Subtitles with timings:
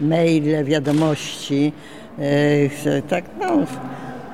[0.00, 1.72] maile, wiadomości,
[2.18, 3.66] e, tak no,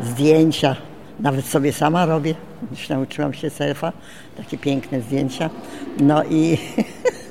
[0.00, 0.76] zdjęcia.
[1.20, 2.34] Nawet sobie sama robię,
[2.70, 3.92] już nauczyłam się selfa,
[4.36, 5.50] takie piękne zdjęcia.
[6.00, 6.58] No i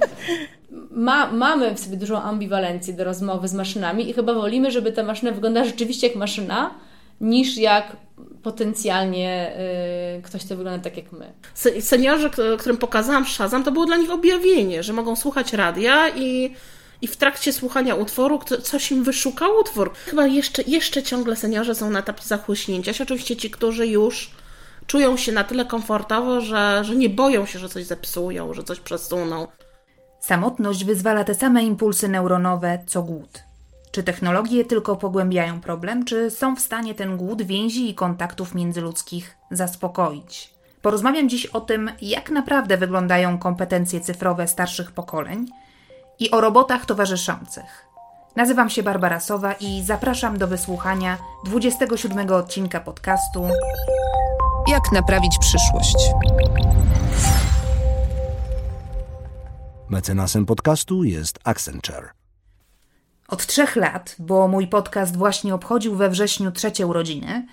[0.92, 5.04] ma, mamy w sobie dużą ambiwalencję do rozmowy z maszynami i chyba wolimy, żeby ta
[5.04, 6.72] maszyna wyglądała rzeczywiście jak maszyna,
[7.22, 7.98] niż jak
[8.44, 9.52] potencjalnie
[10.18, 11.34] y, ktoś, kto wygląda tak jak my.
[11.82, 12.30] Seniorzy,
[12.60, 16.54] którym pokazałam Shazam, to było dla nich objawienie, że mogą słuchać radia i,
[17.04, 19.94] i w trakcie słuchania utworu coś im wyszukał utwór.
[19.94, 23.04] Chyba jeszcze, jeszcze ciągle seniorzy są na etapie zachłyśnięcia się.
[23.04, 24.32] Oczywiście ci, którzy już
[24.88, 28.80] czują się na tyle komfortowo, że, że nie boją się, że coś zepsują, że coś
[28.80, 29.48] przesuną.
[30.20, 33.44] Samotność wyzwala te same impulsy neuronowe co głód.
[33.92, 39.38] Czy technologie tylko pogłębiają problem, czy są w stanie ten głód więzi i kontaktów międzyludzkich
[39.52, 40.54] zaspokoić?
[40.82, 45.48] Porozmawiam dziś o tym, jak naprawdę wyglądają kompetencje cyfrowe starszych pokoleń
[46.20, 47.88] i o robotach towarzyszących.
[48.36, 53.48] Nazywam się Barbara Sowa i zapraszam do wysłuchania 27 odcinka podcastu
[54.68, 55.96] Jak naprawić przyszłość.
[59.90, 62.10] Mecenasem podcastu jest Accenture.
[63.28, 67.48] Od trzech lat, bo mój podcast właśnie obchodził we wrześniu trzecie urodziny,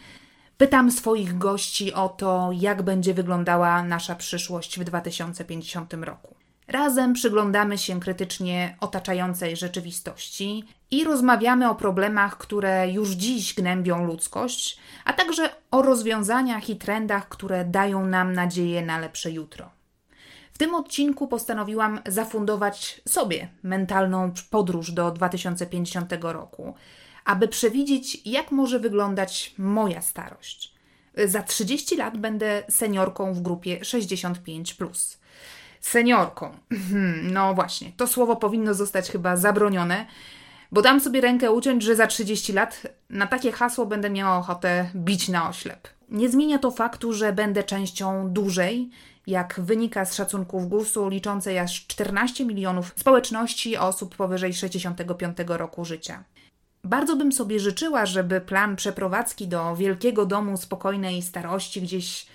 [0.56, 6.39] pytam swoich gości o to, jak będzie wyglądała nasza przyszłość w 2050 roku.
[6.70, 14.78] Razem przyglądamy się krytycznie otaczającej rzeczywistości i rozmawiamy o problemach, które już dziś gnębią ludzkość,
[15.04, 19.80] a także o rozwiązaniach i trendach, które dają nam nadzieję na lepsze jutro
[20.60, 26.74] tym odcinku postanowiłam zafundować sobie mentalną podróż do 2050 roku,
[27.24, 30.74] aby przewidzieć, jak może wyglądać moja starość.
[31.26, 34.76] Za 30 lat będę seniorką w grupie 65.
[35.80, 36.50] Seniorką.
[36.90, 40.06] Hmm, no właśnie, to słowo powinno zostać chyba zabronione,
[40.72, 44.90] bo dam sobie rękę uciąć, że za 30 lat na takie hasło będę miała ochotę
[44.94, 45.88] bić na oślep.
[46.08, 48.90] Nie zmienia to faktu, że będę częścią dużej,
[49.26, 56.24] jak wynika z szacunków GUS-u liczącej aż 14 milionów społeczności osób powyżej 65 roku życia.
[56.84, 62.26] Bardzo bym sobie życzyła, żeby plan przeprowadzki do wielkiego domu spokojnej starości gdzieś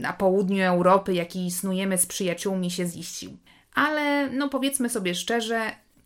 [0.00, 3.36] na południu Europy, jaki snujemy z przyjaciółmi, się ziścił.
[3.74, 5.60] Ale no powiedzmy sobie szczerze,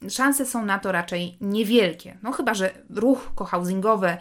[0.09, 2.19] szanse są na to raczej niewielkie.
[2.23, 4.17] No chyba, że ruch kohousingowy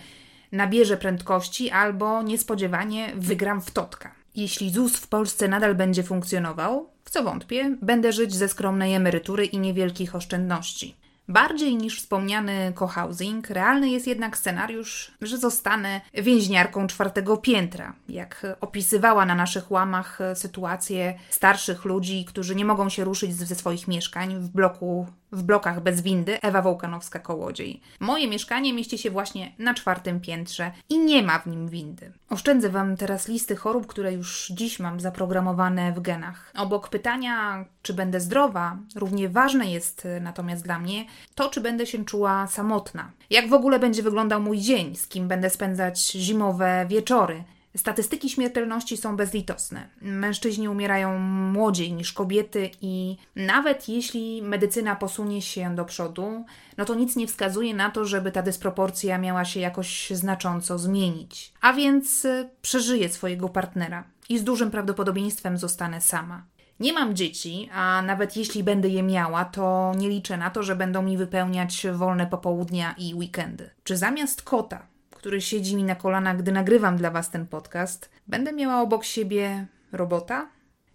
[0.51, 4.15] nabierze prędkości albo niespodziewanie wygram w totka.
[4.35, 9.45] Jeśli ZUS w Polsce nadal będzie funkcjonował, w co wątpię, będę żyć ze skromnej emerytury
[9.45, 10.95] i niewielkich oszczędności.
[11.27, 19.25] Bardziej niż wspomniany cohousing, realny jest jednak scenariusz, że zostanę więźniarką czwartego piętra, jak opisywała
[19.25, 24.49] na naszych łamach sytuację starszych ludzi, którzy nie mogą się ruszyć ze swoich mieszkań w
[24.49, 27.79] bloku w blokach bez windy Ewa Wołkanowska-Kołodziej.
[27.99, 32.11] Moje mieszkanie mieści się właśnie na czwartym piętrze i nie ma w nim windy.
[32.29, 36.51] Oszczędzę Wam teraz listy chorób, które już dziś mam zaprogramowane w genach.
[36.55, 41.05] Obok pytania, czy będę zdrowa, równie ważne jest e, natomiast dla mnie
[41.35, 43.11] to, czy będę się czuła samotna.
[43.29, 47.43] Jak w ogóle będzie wyglądał mój dzień, z kim będę spędzać zimowe wieczory,
[47.77, 49.89] Statystyki śmiertelności są bezlitosne.
[50.01, 56.45] Mężczyźni umierają młodziej niż kobiety, i nawet jeśli medycyna posunie się do przodu,
[56.77, 61.53] no to nic nie wskazuje na to, żeby ta dysproporcja miała się jakoś znacząco zmienić.
[61.61, 66.45] A więc y, przeżyję swojego partnera i z dużym prawdopodobieństwem zostanę sama.
[66.79, 70.75] Nie mam dzieci, a nawet jeśli będę je miała, to nie liczę na to, że
[70.75, 73.69] będą mi wypełniać wolne popołudnia i weekendy.
[73.83, 74.92] Czy zamiast kota
[75.23, 79.67] który siedzi mi na kolanach, gdy nagrywam dla Was ten podcast, będę miała obok siebie
[79.91, 80.49] robota?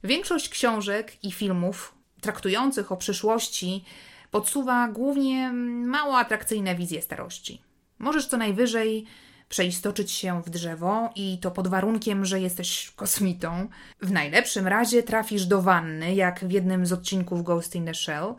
[0.04, 3.84] Większość książek i filmów traktujących o przyszłości
[4.30, 5.52] podsuwa głównie
[5.86, 7.62] mało atrakcyjne wizje starości.
[7.98, 9.06] Możesz co najwyżej
[9.48, 13.68] przeistoczyć się w drzewo i to pod warunkiem, że jesteś kosmitą.
[14.02, 18.34] W najlepszym razie trafisz do wanny, jak w jednym z odcinków Ghost in the Shell,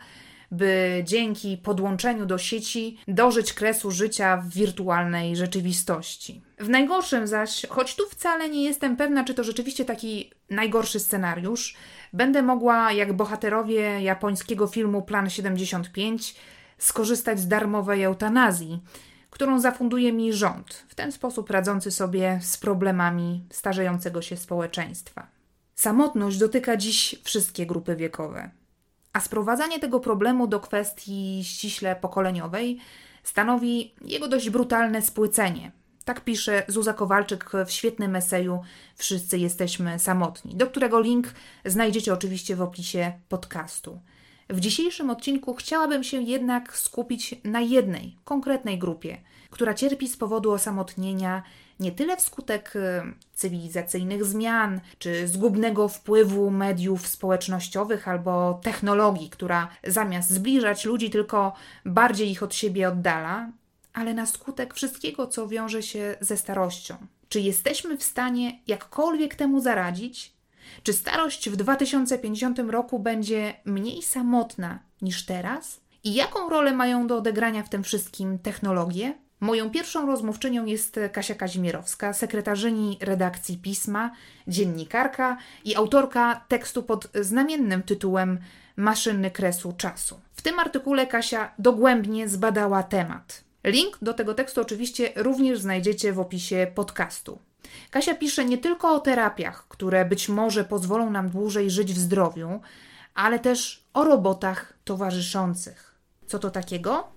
[0.51, 6.41] by dzięki podłączeniu do sieci dożyć kresu życia w wirtualnej rzeczywistości.
[6.59, 11.75] W najgorszym zaś, choć tu wcale nie jestem pewna, czy to rzeczywiście taki najgorszy scenariusz,
[12.13, 16.35] będę mogła, jak bohaterowie japońskiego filmu Plan 75,
[16.77, 18.79] skorzystać z darmowej eutanazji,
[19.29, 25.27] którą zafunduje mi rząd, w ten sposób radzący sobie z problemami starzejącego się społeczeństwa.
[25.75, 28.49] Samotność dotyka dziś wszystkie grupy wiekowe.
[29.13, 32.79] A sprowadzanie tego problemu do kwestii ściśle pokoleniowej
[33.23, 35.71] stanowi jego dość brutalne spłycenie.
[36.05, 38.61] Tak pisze Zuza Kowalczyk w świetnym eseju
[38.95, 41.27] Wszyscy jesteśmy samotni, do którego link
[41.65, 43.99] znajdziecie oczywiście w opisie podcastu.
[44.49, 49.17] W dzisiejszym odcinku chciałabym się jednak skupić na jednej konkretnej grupie,
[49.49, 51.43] która cierpi z powodu osamotnienia
[51.79, 53.03] nie tyle wskutek e,
[53.33, 61.53] cywilizacyjnych zmian czy zgubnego wpływu mediów społecznościowych albo technologii, która zamiast zbliżać ludzi, tylko
[61.85, 63.51] bardziej ich od siebie oddala,
[63.93, 66.95] ale na skutek wszystkiego, co wiąże się ze starością.
[67.29, 70.38] Czy jesteśmy w stanie jakkolwiek temu zaradzić?
[70.83, 75.81] Czy starość w 2050 roku będzie mniej samotna niż teraz?
[76.03, 79.13] I jaką rolę mają do odegrania w tym wszystkim technologie?
[79.39, 84.11] Moją pierwszą rozmówczynią jest Kasia Kazimierowska, sekretarzyni redakcji pisma,
[84.47, 88.39] dziennikarka i autorka tekstu pod znamiennym tytułem
[88.75, 90.19] Maszyny kresu czasu.
[90.33, 93.43] W tym artykule Kasia dogłębnie zbadała temat.
[93.63, 97.39] Link do tego tekstu oczywiście również znajdziecie w opisie podcastu.
[97.91, 102.59] Kasia pisze nie tylko o terapiach, które być może pozwolą nam dłużej żyć w zdrowiu,
[103.15, 105.95] ale też o robotach towarzyszących.
[106.27, 107.07] Co to takiego?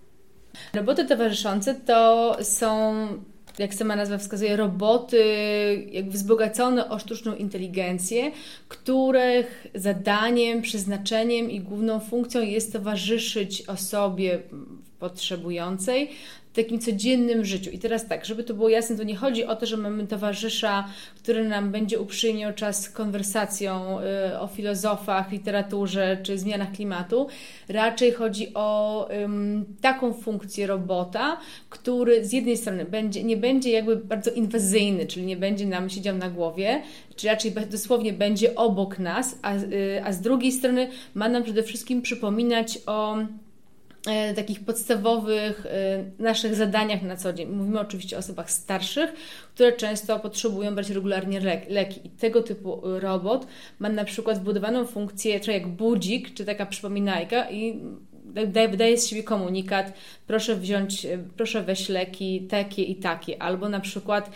[0.74, 2.94] Roboty towarzyszące to są,
[3.58, 5.24] jak sama nazwa wskazuje, roboty
[5.90, 8.32] jakby wzbogacone o sztuczną inteligencję,
[8.68, 14.42] których zadaniem, przeznaczeniem i główną funkcją jest towarzyszyć osobie
[15.02, 16.10] potrzebującej
[16.52, 17.70] w takim codziennym życiu.
[17.70, 20.88] I teraz tak, żeby to było jasne, to nie chodzi o to, że mamy towarzysza,
[21.16, 27.26] który nam będzie uprzejmiał czas konwersacją y, o filozofach, literaturze czy zmianach klimatu.
[27.69, 29.08] Raczej chodzi o
[29.81, 31.37] taką funkcję robota,
[31.70, 36.16] który z jednej strony będzie, nie będzie jakby bardzo inwazyjny, czyli nie będzie nam siedział
[36.16, 36.82] na głowie,
[37.16, 41.62] czy raczej dosłownie będzie obok nas, a, y, a z drugiej strony ma nam przede
[41.62, 43.16] wszystkim przypominać o
[44.37, 47.49] takich podstawowych e, naszych zadaniach na co dzień.
[47.49, 49.12] Mówimy oczywiście o osobach starszych,
[49.54, 52.00] które często potrzebują brać regularnie leki.
[52.04, 53.46] I tego typu robot
[53.78, 57.81] ma na przykład wbudowaną funkcję, czy jak budzik, czy taka przypominajka i
[58.69, 59.93] wydaje z siebie komunikat,
[60.26, 61.06] proszę wziąć,
[61.37, 64.31] proszę weź leki takie i takie, albo na przykład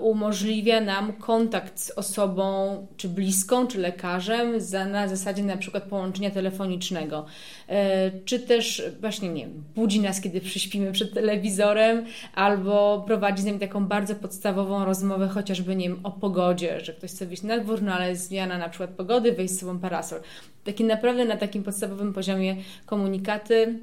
[0.00, 6.30] umożliwia nam kontakt z osobą, czy bliską, czy lekarzem za, na zasadzie na przykład połączenia
[6.30, 7.26] telefonicznego,
[7.68, 12.04] e, czy też właśnie, nie budzi nas, kiedy przyśpimy przed telewizorem,
[12.34, 17.10] albo prowadzi z nami taką bardzo podstawową rozmowę, chociażby, nie wiem, o pogodzie, że ktoś
[17.10, 20.20] chce wyjść na dwór, no ale jest zmiana na przykład pogody, wejść z sobą parasol.
[20.64, 23.78] Taki naprawdę na takim podstawowym poziomie komunikaty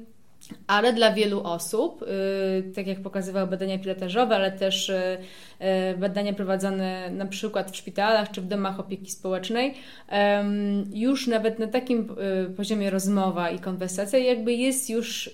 [0.66, 5.18] ale dla wielu osób, y, tak jak pokazywały badania pilotażowe, ale też y,
[5.94, 9.74] y, badania prowadzone na przykład w szpitalach czy w domach opieki społecznej,
[10.92, 12.16] już nawet na takim
[12.56, 15.30] poziomie rozmowa i konwersacja jakby jest już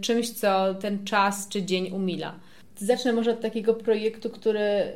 [0.00, 2.34] czymś, co ten czas czy dzień umila.
[2.76, 4.92] Zacznę może od takiego projektu, który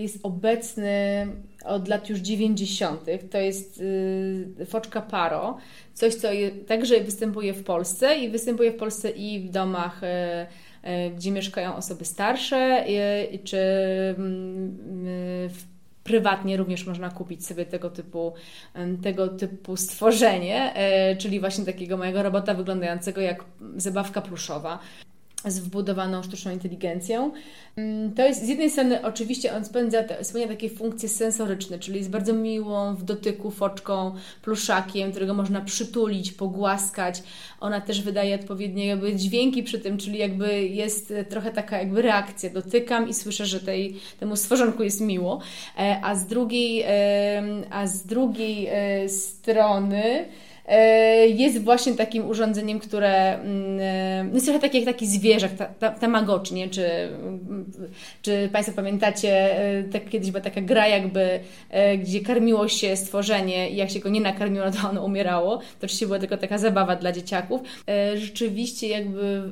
[0.00, 1.26] jest obecny
[1.64, 3.06] od lat już 90.
[3.30, 3.82] To jest
[4.66, 5.58] Foczka Paro
[5.94, 6.28] coś, co
[6.66, 10.46] także występuje w Polsce i występuje w Polsce i w domach, e,
[10.82, 12.84] e, gdzie mieszkają osoby starsze,
[13.44, 13.58] czy
[14.18, 14.78] mm,
[16.04, 18.32] prywatnie również można kupić sobie tego typu,
[19.02, 20.74] tego typu stworzenie,
[21.18, 23.44] czyli właśnie takiego mojego robota wyglądającego jak
[23.76, 24.78] zabawka pluszowa
[25.46, 27.30] z wbudowaną sztuczną inteligencją.
[27.76, 32.10] Mm, to jest z jednej strony oczywiście on spędza, spełnia takie funkcje sensoryczne, czyli jest
[32.10, 37.22] bardzo miłą w dotyku foczką, pluszakiem, którego można przytulić, pogłaskać.
[37.60, 42.50] Ona też wydaje odpowiednie jakby dźwięki przy tym, czyli jakby jest trochę taka jakby reakcja.
[42.50, 45.40] Dotykam i słyszę, że tej, temu stworzonku jest miło.
[45.78, 46.84] E, a z drugiej,
[47.70, 50.26] a z drugiej e, strony E,
[51.28, 55.90] jest właśnie takim urządzeniem, które mm, e, jest trochę takie jak taki zwierzak, ta, ta,
[55.90, 56.68] tamagotchi, nie?
[56.68, 57.08] Czy,
[58.22, 61.40] czy Państwo pamiętacie, e, tak, kiedyś była taka gra jakby,
[61.98, 65.56] gdzie karmiło się stworzenie i jak się go nie nakarmiło, to ono umierało.
[65.56, 67.60] To oczywiście była tylko taka zabawa dla dzieciaków.
[68.14, 69.42] Rzeczywiście jakby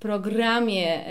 [0.00, 1.04] programie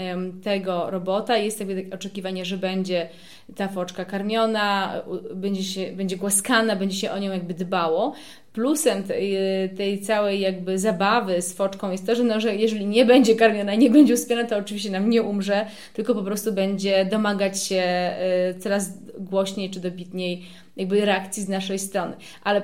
[0.44, 3.10] tego robota jest jakby oczekiwanie, że będzie
[3.56, 5.02] ta foczka karmiona,
[5.36, 8.14] będzie, się, będzie głaskana, będzie się o nią jakby dbało.
[8.54, 9.38] Plusem tej,
[9.78, 13.76] tej całej jakby zabawy z foczką jest to, że, no, że jeżeli nie będzie karmiona,
[13.76, 18.12] nie będzie uspiona, to oczywiście nam nie umrze, tylko po prostu będzie domagać się
[18.56, 20.46] y, coraz głośniej czy dobitniej
[20.78, 22.16] jakby reakcji z naszej strony.
[22.44, 22.62] Ale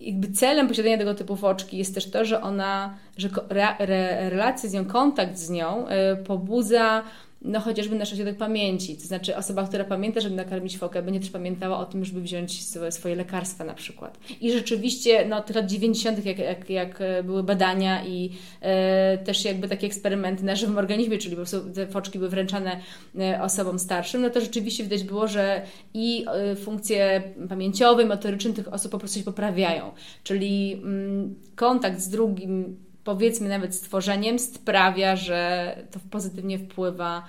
[0.00, 4.70] jakby celem posiadania tego typu foczki jest też to, że ona, że re, re, relacja
[4.70, 7.02] z nią, kontakt z nią y, pobudza
[7.42, 11.30] no chociażby nasz ośrodek pamięci, to znaczy osoba, która pamięta, żeby nakarmić fokę, będzie też
[11.30, 14.18] pamiętała o tym, żeby wziąć swoje lekarstwa na przykład.
[14.40, 18.30] I rzeczywiście, no tych lat 90., jak, jak, jak były badania i
[18.60, 22.80] e, też jakby takie eksperymenty na żywym organizmie, czyli po prostu te foczki były wręczane
[23.18, 25.62] e, osobom starszym, no to rzeczywiście widać było, że
[25.94, 29.92] i e, funkcje pamięciowe, motoryczne tych osób po prostu się poprawiają.
[30.22, 37.24] Czyli mm, kontakt z drugim powiedzmy nawet stworzeniem sprawia, że to pozytywnie wpływa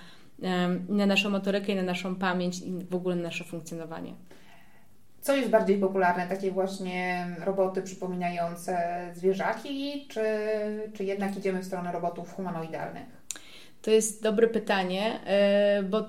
[0.90, 4.14] na naszą motorykę i na naszą pamięć i w ogóle na nasze funkcjonowanie.
[5.22, 6.28] Co jest bardziej popularne?
[6.28, 8.78] Takie właśnie roboty przypominające
[9.14, 10.24] zwierzaki, czy,
[10.94, 13.21] czy jednak idziemy w stronę robotów humanoidalnych?
[13.82, 16.06] To jest dobre pytanie, e, bo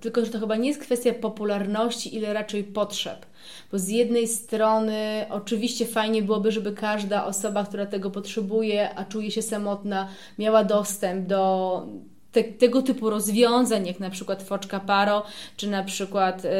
[0.00, 3.26] tylko, że to chyba nie jest kwestia popularności, ile raczej potrzeb.
[3.72, 9.30] Bo z jednej strony oczywiście fajnie byłoby, żeby każda osoba, która tego potrzebuje, a czuje
[9.30, 11.86] się samotna, miała dostęp do
[12.32, 15.22] te, tego typu rozwiązań, jak na przykład foczka paro,
[15.56, 16.50] czy na przykład, yy,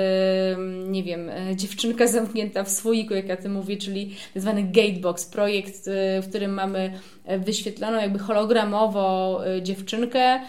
[0.88, 5.86] nie wiem, e, dziewczynka zamknięta w słoiku, jak ja to mówię, czyli zwany Gatebox, projekt,
[5.86, 6.92] yy, w którym mamy
[7.38, 10.40] wyświetloną jakby hologramowo yy, dziewczynkę,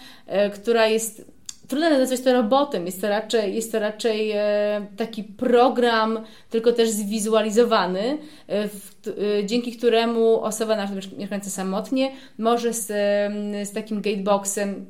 [0.54, 1.34] która jest
[1.68, 6.90] trudno nazwać to robotem, jest to raczej, jest to raczej e, taki program, tylko też
[6.90, 10.88] zwizualizowany, e, w, e, dzięki któremu osoba na
[11.18, 12.88] mieszkająca samotnie może z,
[13.68, 14.86] z takim gateboxem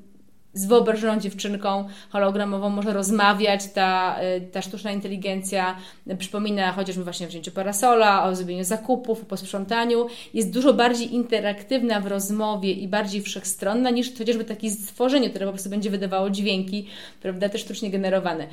[0.54, 5.78] z wyobrażoną dziewczynką hologramową może rozmawiać, ta, y, ta sztuczna inteligencja
[6.18, 12.00] przypomina chociażby właśnie o wzięciu parasola, o zrobieniu zakupów, o posprzątaniu, jest dużo bardziej interaktywna
[12.00, 16.88] w rozmowie i bardziej wszechstronna niż chociażby takie stworzenie, które po prostu będzie wydawało dźwięki,
[17.22, 18.48] prawda, też sztucznie generowane.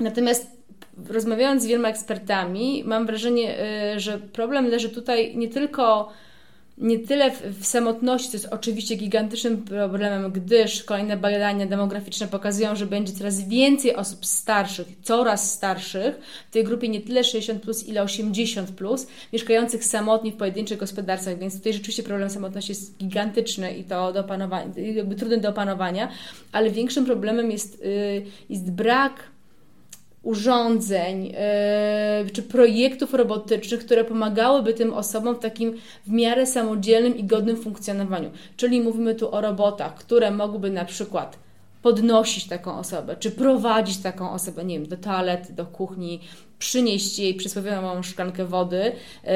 [0.00, 0.56] Natomiast
[1.08, 3.56] rozmawiając z wieloma ekspertami, mam wrażenie,
[3.94, 6.12] y, że problem leży tutaj nie tylko
[6.78, 12.76] nie tyle w, w, samotności, to jest oczywiście gigantycznym problemem, gdyż kolejne badania demograficzne pokazują,
[12.76, 16.14] że będzie coraz więcej osób starszych, coraz starszych,
[16.50, 21.38] w tej grupie nie tyle 60, plus, ile 80, plus, mieszkających samotnie w pojedynczych gospodarstwach,
[21.38, 24.66] więc tutaj rzeczywiście problem samotności jest gigantyczny i to do opanowania,
[25.18, 26.08] trudny do opanowania,
[26.52, 29.35] ale większym problemem jest, yy, jest brak
[30.26, 35.74] urządzeń yy, czy projektów robotycznych, które pomagałyby tym osobom w takim
[36.06, 38.30] w miarę samodzielnym i godnym funkcjonowaniu.
[38.56, 41.38] Czyli mówimy tu o robotach, które mogłyby na przykład
[41.82, 46.20] podnosić taką osobę, czy prowadzić taką osobę, nie wiem, do toalety, do kuchni,
[46.58, 48.92] przynieść jej przysłowiową szklankę wody
[49.24, 49.30] yy,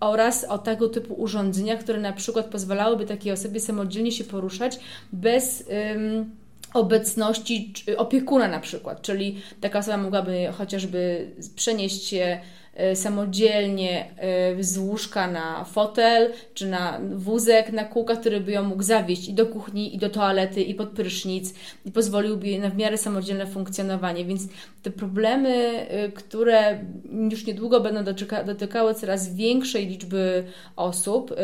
[0.00, 4.78] oraz o tego typu urządzenia, które na przykład pozwalałyby takiej osobie samodzielnie się poruszać
[5.12, 5.68] bez.
[5.68, 12.40] Yy, obecności opiekuna na przykład, czyli taka osoba mogłaby chociażby przenieść się
[12.74, 18.62] e, samodzielnie e, z łóżka na fotel, czy na wózek na kółkach, który by ją
[18.62, 21.54] mógł zawieźć i do kuchni, i do toalety, i pod prysznic,
[21.84, 24.24] i pozwoliłby jej na w miarę samodzielne funkcjonowanie.
[24.24, 24.42] Więc
[24.82, 26.84] te problemy, e, które
[27.30, 28.14] już niedługo będą
[28.46, 30.44] dotykały coraz większej liczby
[30.76, 31.34] osób,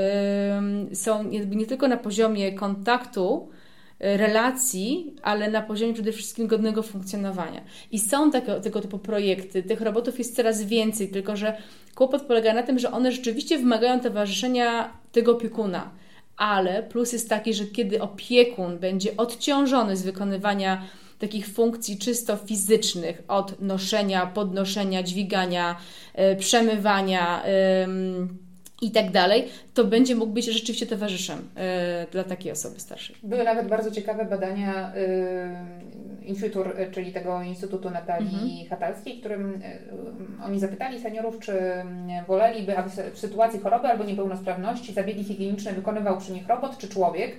[0.93, 3.49] są nie tylko na poziomie kontaktu,
[4.03, 7.61] relacji, ale na poziomie przede wszystkim godnego funkcjonowania.
[7.91, 9.63] I są takie, tego typu projekty.
[9.63, 11.57] Tych robotów jest coraz więcej, tylko że
[11.95, 15.91] kłopot polega na tym, że one rzeczywiście wymagają towarzyszenia tego opiekuna.
[16.37, 20.83] Ale plus jest taki, że kiedy opiekun będzie odciążony z wykonywania
[21.19, 25.77] takich funkcji czysto fizycznych, od noszenia, podnoszenia, dźwigania,
[26.15, 27.43] yy, przemywania,
[28.83, 33.17] i tak dalej, to będzie mógł być rzeczywiście towarzyszem y, dla takiej osoby starszej.
[33.23, 38.69] Były nawet bardzo ciekawe badania y, Infutur, czyli tego Instytutu Natalii mhm.
[38.71, 39.79] Hatalskiej, w którym y,
[40.45, 41.53] oni zapytali seniorów, czy
[42.27, 47.37] woleliby, aby w sytuacji choroby albo niepełnosprawności zabiegi higieniczne wykonywał przy nich robot czy człowiek.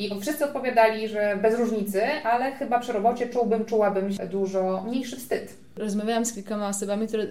[0.00, 5.56] I wszyscy odpowiadali, że bez różnicy, ale chyba przy robocie czułbym, czułabym dużo mniejszy wstyd.
[5.76, 7.26] Rozmawiałam z kilkoma osobami, które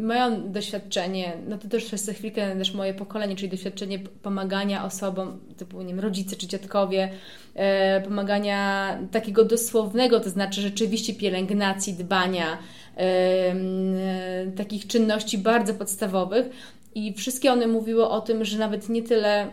[0.00, 5.82] mają doświadczenie, no to też przez chwilkę też moje pokolenie, czyli doświadczenie pomagania osobom, typu
[5.82, 7.10] nie wiem, rodzice czy dziadkowie,
[7.54, 12.58] e, pomagania takiego dosłownego, to znaczy rzeczywiście pielęgnacji, dbania,
[12.96, 13.54] e, e,
[14.56, 16.46] takich czynności bardzo podstawowych.
[16.94, 19.48] I wszystkie one mówiły o tym, że nawet nie tyle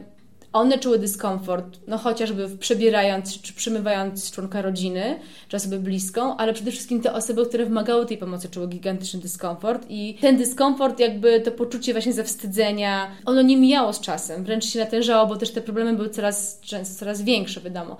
[0.54, 6.72] one czuły dyskomfort, no chociażby przebierając czy przymywając członka rodziny, czy osobę bliską, ale przede
[6.72, 11.52] wszystkim te osoby, które wymagały tej pomocy, czuły gigantyczny dyskomfort i ten dyskomfort, jakby to
[11.52, 15.94] poczucie właśnie zawstydzenia, ono nie mijało z czasem, wręcz się natężało, bo też te problemy
[15.94, 16.60] były coraz,
[17.00, 17.98] coraz większe, wiadomo.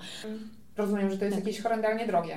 [0.76, 1.46] Rozumiem, że to jest tak.
[1.46, 2.36] jakieś horrendalnie drogie.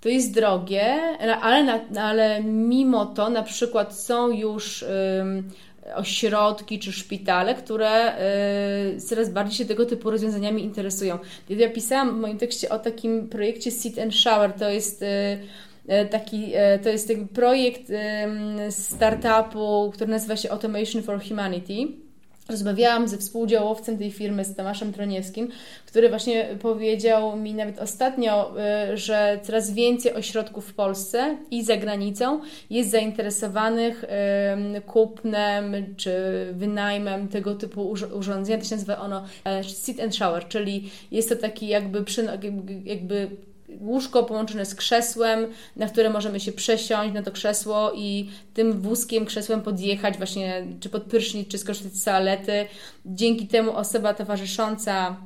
[0.00, 0.96] To jest drogie,
[1.40, 4.84] ale, ale mimo to na przykład są już
[5.94, 8.16] ośrodki czy szpitale, które
[9.08, 11.18] coraz bardziej się tego typu rozwiązaniami interesują.
[11.48, 15.04] Ja pisałam w moim tekście o takim projekcie Sit and Shower, to jest
[16.10, 16.52] taki,
[16.82, 17.82] to jest taki projekt
[18.70, 22.07] startupu, który nazywa się Automation for Humanity
[22.48, 25.48] Rozmawiałam ze współdziałowcem tej firmy, z Tomaszem Troniewskim,
[25.86, 28.54] który właśnie powiedział mi nawet ostatnio,
[28.92, 32.40] y, że coraz więcej ośrodków w Polsce i za granicą
[32.70, 34.04] jest zainteresowanych
[34.86, 36.12] kupnem czy
[36.52, 38.58] wynajmem tego typu urządzenia.
[38.58, 42.04] To się nazywa ono e, sit and shower, czyli jest to taki jakby,
[42.84, 43.30] jakby
[43.80, 45.46] łóżko połączone z krzesłem,
[45.76, 50.88] na które możemy się przesiąść na to krzesło i tym wózkiem, krzesłem podjechać właśnie, czy
[50.88, 52.66] pod prysznic, czy skorzystać z toalety.
[53.06, 55.16] Dzięki temu osoba towarzysząca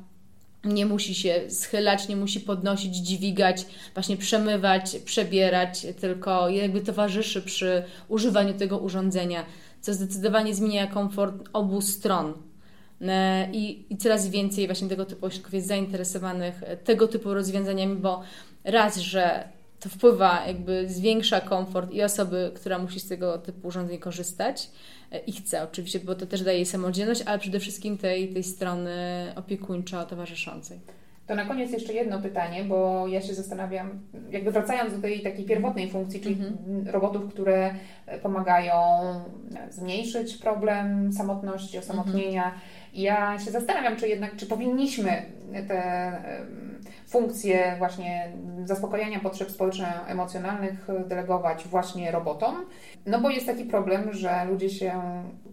[0.63, 7.83] nie musi się schylać, nie musi podnosić, dźwigać, właśnie przemywać, przebierać, tylko jakby towarzyszy przy
[8.07, 9.45] używaniu tego urządzenia,
[9.81, 12.33] co zdecydowanie zmienia komfort obu stron
[13.53, 18.21] I, I coraz więcej właśnie tego typu ośrodków jest zainteresowanych e, tego typu rozwiązaniami, bo
[18.63, 23.97] raz, że to wpływa, jakby zwiększa komfort i osoby, która musi z tego typu urządzeń
[23.97, 24.69] korzystać
[25.11, 28.91] e, i chce oczywiście, bo to też daje samodzielność, ale przede wszystkim tej, tej strony
[29.35, 30.77] opiekuńczo-towarzyszącej.
[31.27, 33.99] To na koniec jeszcze jedno pytanie, bo ja się zastanawiam,
[34.29, 36.87] jakby wracając do tej takiej pierwotnej funkcji, czyli mhm.
[36.89, 37.75] robotów, które
[38.21, 38.73] pomagają
[39.69, 42.45] zmniejszyć problem samotności, osamotnienia.
[42.45, 42.61] Mhm
[42.93, 45.25] ja się zastanawiam, czy jednak, czy powinniśmy
[45.67, 46.11] te
[47.07, 48.31] funkcje właśnie
[48.65, 52.55] zaspokojenia potrzeb społeczno-emocjonalnych delegować właśnie robotom,
[53.05, 55.01] no bo jest taki problem, że ludzie się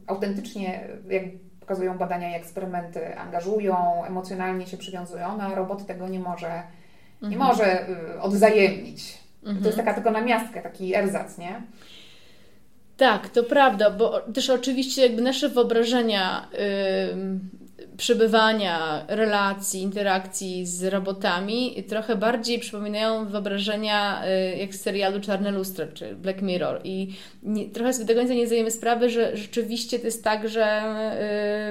[0.06, 1.22] autentycznie, jak
[1.70, 6.62] pokazują badania i eksperymenty, angażują, emocjonalnie się przywiązują, no a robot tego nie może,
[7.22, 7.48] nie mhm.
[7.48, 9.18] może y, odwzajemnić.
[9.42, 9.60] Mhm.
[9.60, 11.62] To jest taka tylko namiastka, taki erzac, nie?
[12.96, 17.59] Tak, to prawda, bo też oczywiście jakby nasze wyobrażenia yy,
[17.96, 25.86] przebywania, relacji, interakcji z robotami trochę bardziej przypominają wyobrażenia yy, jak z serialu Czarne Lustro
[25.94, 30.04] czy Black Mirror i nie, trochę sobie do końca nie zdajemy sprawy, że rzeczywiście to
[30.04, 30.82] jest tak, że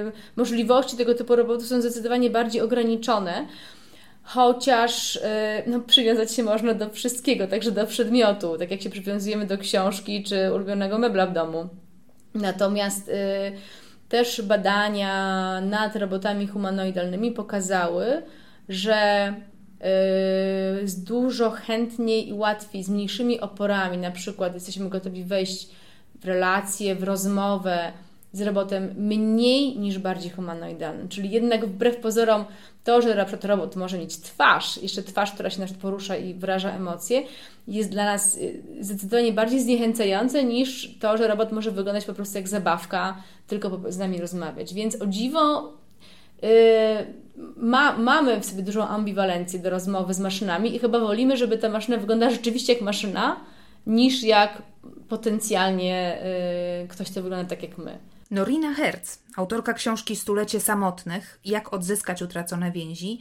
[0.04, 3.46] yy, możliwości tego typu robotów są zdecydowanie bardziej ograniczone
[4.22, 5.20] chociaż y,
[5.66, 10.24] no, przywiązać się można do wszystkiego, także do przedmiotu, tak jak się przywiązujemy do książki
[10.24, 11.68] czy ulubionego mebla w domu.
[12.34, 13.12] Natomiast y,
[14.10, 15.14] też badania
[15.60, 18.22] nad robotami humanoidalnymi pokazały,
[18.68, 19.34] że
[20.84, 25.68] y, dużo chętniej i łatwiej, z mniejszymi oporami, na przykład jesteśmy gotowi wejść
[26.20, 27.92] w relację, w rozmowę
[28.32, 31.08] z robotem mniej niż bardziej humanoidalnym.
[31.08, 32.44] Czyli jednak wbrew pozorom
[32.84, 36.34] to, że na przykład robot może mieć twarz, jeszcze twarz, która się na porusza i
[36.34, 37.22] wyraża emocje,
[37.68, 42.38] jest dla nas y, zdecydowanie bardziej zniechęcające niż to, że robot może wyglądać po prostu
[42.38, 44.74] jak zabawka, tylko z nami rozmawiać.
[44.74, 45.72] Więc o dziwo
[46.42, 46.48] yy,
[47.56, 51.68] ma, mamy w sobie dużą ambiwalencję do rozmowy z maszynami i chyba wolimy, żeby ta
[51.68, 53.36] maszyna wyglądała rzeczywiście jak maszyna,
[53.86, 54.62] niż jak
[55.08, 56.18] potencjalnie
[56.80, 57.98] yy, ktoś, kto wygląda tak jak my.
[58.30, 63.20] Norina Herz, autorka książki Stulecie Samotnych Jak odzyskać utracone więzi,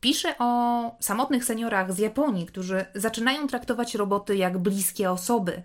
[0.00, 5.62] pisze o samotnych seniorach z Japonii, którzy zaczynają traktować roboty jak bliskie osoby.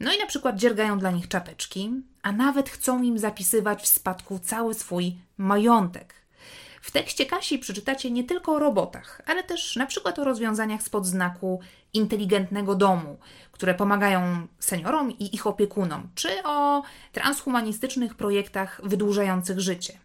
[0.00, 1.90] No i na przykład dziergają dla nich czapeczki,
[2.22, 6.14] a nawet chcą im zapisywać w spadku cały swój majątek.
[6.80, 11.06] W tekście Kasi przeczytacie nie tylko o robotach, ale też na przykład o rozwiązaniach spod
[11.06, 11.60] znaku
[11.92, 13.18] inteligentnego domu,
[13.52, 19.98] które pomagają seniorom i ich opiekunom, czy o transhumanistycznych projektach wydłużających życie.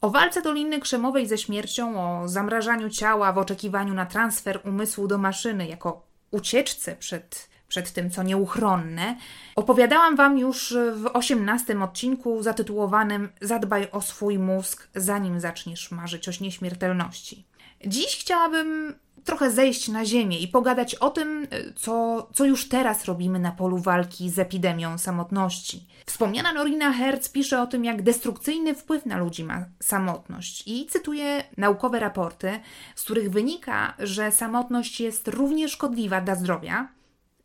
[0.00, 5.18] O walce Doliny Krzemowej ze śmiercią, o zamrażaniu ciała w oczekiwaniu na transfer umysłu do
[5.18, 9.16] maszyny jako ucieczce przed przed tym, co nieuchronne,
[9.56, 16.32] opowiadałam Wam już w osiemnastym odcinku zatytułowanym Zadbaj o swój mózg, zanim zaczniesz marzyć o
[16.40, 17.46] nieśmiertelności.
[17.86, 23.38] Dziś chciałabym trochę zejść na ziemię i pogadać o tym, co, co już teraz robimy
[23.38, 25.86] na polu walki z epidemią samotności.
[26.06, 31.44] Wspomniana Norina Herz pisze o tym, jak destrukcyjny wpływ na ludzi ma samotność i cytuje
[31.56, 32.60] naukowe raporty,
[32.94, 36.88] z których wynika, że samotność jest równie szkodliwa dla zdrowia,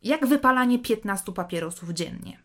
[0.03, 2.39] jak wypalanie 15 papierosów dziennie.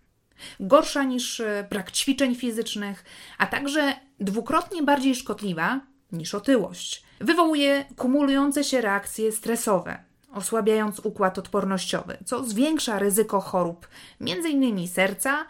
[0.61, 3.05] Gorsza niż e, brak ćwiczeń fizycznych,
[3.39, 5.81] a także dwukrotnie bardziej szkodliwa
[6.13, 7.03] niż otyłość.
[7.21, 9.99] Wywołuje kumulujące się reakcje stresowe,
[10.33, 13.89] osłabiając układ odpornościowy, co zwiększa ryzyko chorób,
[14.21, 14.89] m.in.
[14.89, 15.47] serca,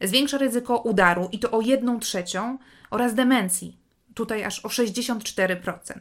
[0.00, 2.58] zwiększa ryzyko udaru i to o 1 trzecią
[2.90, 3.78] oraz demencji,
[4.14, 5.94] tutaj aż o 64%.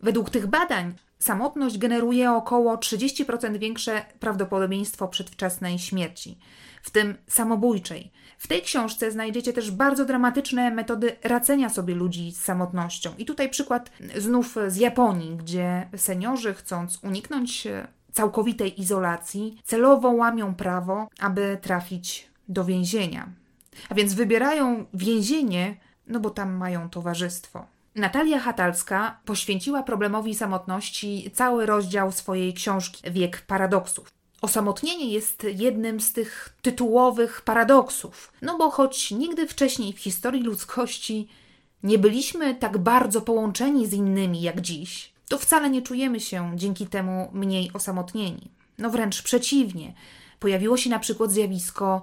[0.00, 6.38] Według tych badań samotność generuje około 30% większe prawdopodobieństwo przedwczesnej śmierci,
[6.82, 8.12] w tym samobójczej.
[8.38, 13.10] W tej książce znajdziecie też bardzo dramatyczne metody radzenia sobie ludzi z samotnością.
[13.18, 17.68] I tutaj przykład znów z Japonii, gdzie seniorzy, chcąc uniknąć
[18.12, 23.28] całkowitej izolacji, celowo łamią prawo, aby trafić do więzienia.
[23.88, 27.66] A więc wybierają więzienie, no bo tam mają towarzystwo.
[27.94, 34.12] Natalia Hatalska poświęciła problemowi samotności cały rozdział swojej książki Wiek Paradoksów.
[34.42, 41.28] Osamotnienie jest jednym z tych tytułowych paradoksów, no bo choć nigdy wcześniej w historii ludzkości
[41.82, 46.86] nie byliśmy tak bardzo połączeni z innymi jak dziś, to wcale nie czujemy się dzięki
[46.86, 48.50] temu mniej osamotnieni.
[48.78, 49.94] No wręcz przeciwnie.
[50.40, 52.02] Pojawiło się na przykład zjawisko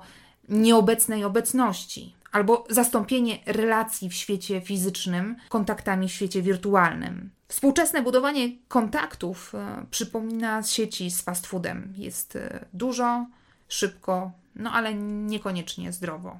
[0.50, 7.29] nieobecnej obecności, albo zastąpienie relacji w świecie fizycznym kontaktami w świecie wirtualnym.
[7.47, 11.93] Współczesne budowanie kontaktów e, przypomina sieci z fast foodem.
[11.97, 13.25] Jest e, dużo,
[13.67, 16.39] szybko, no ale niekoniecznie zdrowo.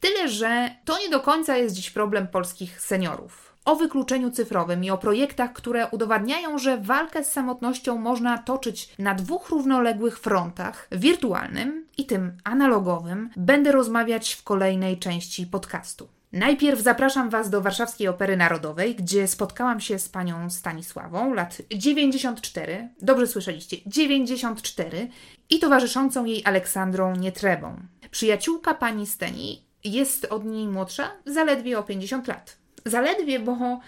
[0.00, 4.90] Tyle, że to nie do końca jest dziś problem polskich seniorów o wykluczeniu cyfrowym i
[4.90, 11.86] o projektach, które udowadniają, że walkę z samotnością można toczyć na dwóch równoległych frontach wirtualnym
[11.98, 16.08] i tym analogowym, będę rozmawiać w kolejnej części podcastu.
[16.32, 22.88] Najpierw zapraszam Was do Warszawskiej Opery Narodowej, gdzie spotkałam się z panią Stanisławą, lat 94,
[23.02, 25.08] dobrze słyszeliście, 94,
[25.50, 27.76] i towarzyszącą jej Aleksandrą Nietrebą.
[28.10, 32.65] Przyjaciółka pani Steni jest od niej młodsza zaledwie o 50 lat.
[32.86, 33.80] Zaledwie, bo,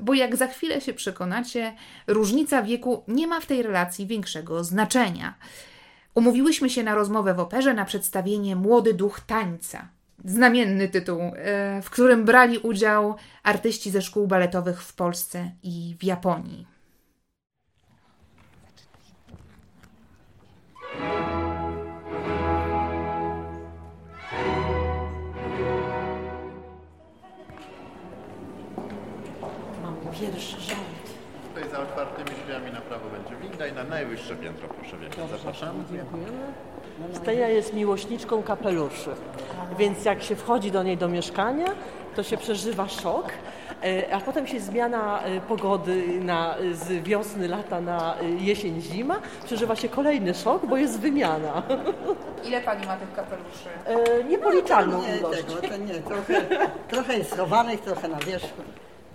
[0.00, 1.74] bo jak za chwilę się przekonacie,
[2.06, 5.34] różnica wieku nie ma w tej relacji większego znaczenia.
[6.14, 9.88] Umówiłyśmy się na rozmowę w operze na przedstawienie Młody Duch Tańca.
[10.24, 16.04] Znamienny tytuł, e, w którym brali udział artyści ze szkół baletowych w Polsce i w
[16.04, 16.66] Japonii.
[30.22, 30.80] Pierwszy rząd.
[31.54, 35.30] Tutaj za otwartymi drzwiami na prawo będzie winda i na najwyższe piętro proszę wjechać.
[35.30, 35.84] Zapraszamy.
[37.12, 39.10] Steja jest miłośniczką kapeluszy,
[39.78, 41.66] więc jak się wchodzi do niej do mieszkania,
[42.16, 43.26] to się przeżywa szok,
[43.82, 49.20] e, a potem się zmiana e, pogody na, z wiosny, lata na e, jesień, zima,
[49.44, 51.62] przeżywa się kolejny szok, bo jest wymiana.
[52.48, 53.68] Ile pani ma tych kapeluszy?
[54.28, 55.42] Niepoliczalną Nie, ilość.
[55.42, 56.34] tego, to nie, trochę,
[56.88, 58.62] trochę jest schowanych, trochę na wierzchu.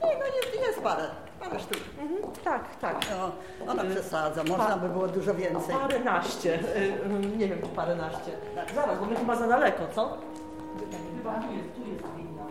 [0.04, 1.08] Nie, no jest, jest parę,
[1.40, 1.78] parę sztuk.
[2.00, 3.06] Mhm, tak, tak.
[3.10, 3.32] No,
[3.72, 5.76] ona przesadza, można by było dużo więcej.
[5.76, 8.32] Paręnaście, y, y, nie wiem czy paręnaście.
[8.76, 10.18] Zaraz, bo my chyba za daleko, co?
[11.18, 12.44] Chyba tu jest, tu jest winna.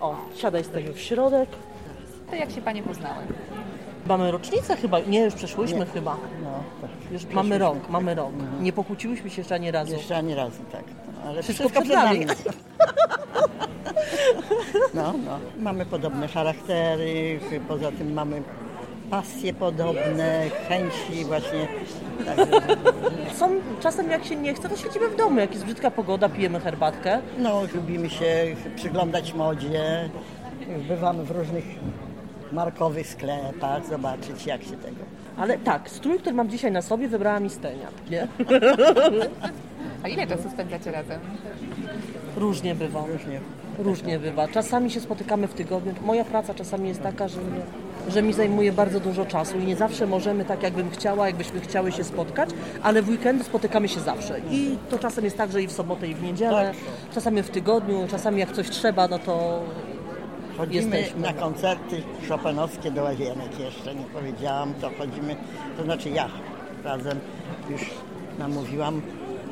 [0.00, 1.48] O, siadaj z tego w środek.
[2.30, 3.24] To jak się panie poznały?
[4.06, 6.16] Mamy rocznicę chyba, nie, już przeszłyśmy chyba.
[6.42, 7.12] No, tak.
[7.12, 8.30] Już mamy rok, mamy rok.
[8.60, 9.92] Nie pokłóciłyśmy się jeszcze ani razu.
[9.92, 10.84] Jeszcze ani razu, tak.
[11.16, 12.26] No, ale Wszystko przed przed nami.
[14.94, 15.38] No, no.
[15.58, 18.42] Mamy podobne charaktery, poza tym mamy
[19.10, 21.68] pasje podobne, chęci właśnie.
[22.26, 22.60] Także,
[23.34, 25.40] Są czasem jak się nie chce, to siedzimy w domu.
[25.40, 27.20] Jak jest brzydka pogoda, pijemy herbatkę.
[27.38, 30.10] no, lubimy się przyglądać modzie,
[30.88, 31.64] bywamy w różnych
[32.52, 35.04] markowych sklepach, zobaczyć jak się tego.
[35.36, 37.88] Ale tak, strój, który mam dzisiaj na sobie, wybrała mi Stenia.
[38.10, 38.28] Nie?
[40.02, 41.20] A ile czasu spędzacie razem?
[42.36, 43.04] Różnie bywa.
[43.06, 43.40] Różnie.
[43.78, 44.48] Różnie bywa.
[44.48, 45.94] Czasami się spotykamy w tygodniu.
[46.04, 47.60] Moja praca czasami jest taka, że, mnie,
[48.08, 51.92] że mi zajmuje bardzo dużo czasu i nie zawsze możemy tak, jakbym chciała, jakbyśmy chciały
[51.92, 52.50] się spotkać,
[52.82, 54.40] ale w weekendy spotykamy się zawsze.
[54.50, 56.72] I to czasem jest tak, że i w sobotę, i w niedzielę,
[57.14, 59.62] czasami w tygodniu, czasami jak coś trzeba, no to
[60.62, 61.20] Chodzimy Jesteśmy.
[61.20, 65.36] na koncerty szopenowskie do Łazienek jeszcze, nie powiedziałam, to chodzimy,
[65.76, 66.28] to znaczy ja
[66.84, 67.20] razem
[67.70, 67.90] już
[68.38, 69.02] namówiłam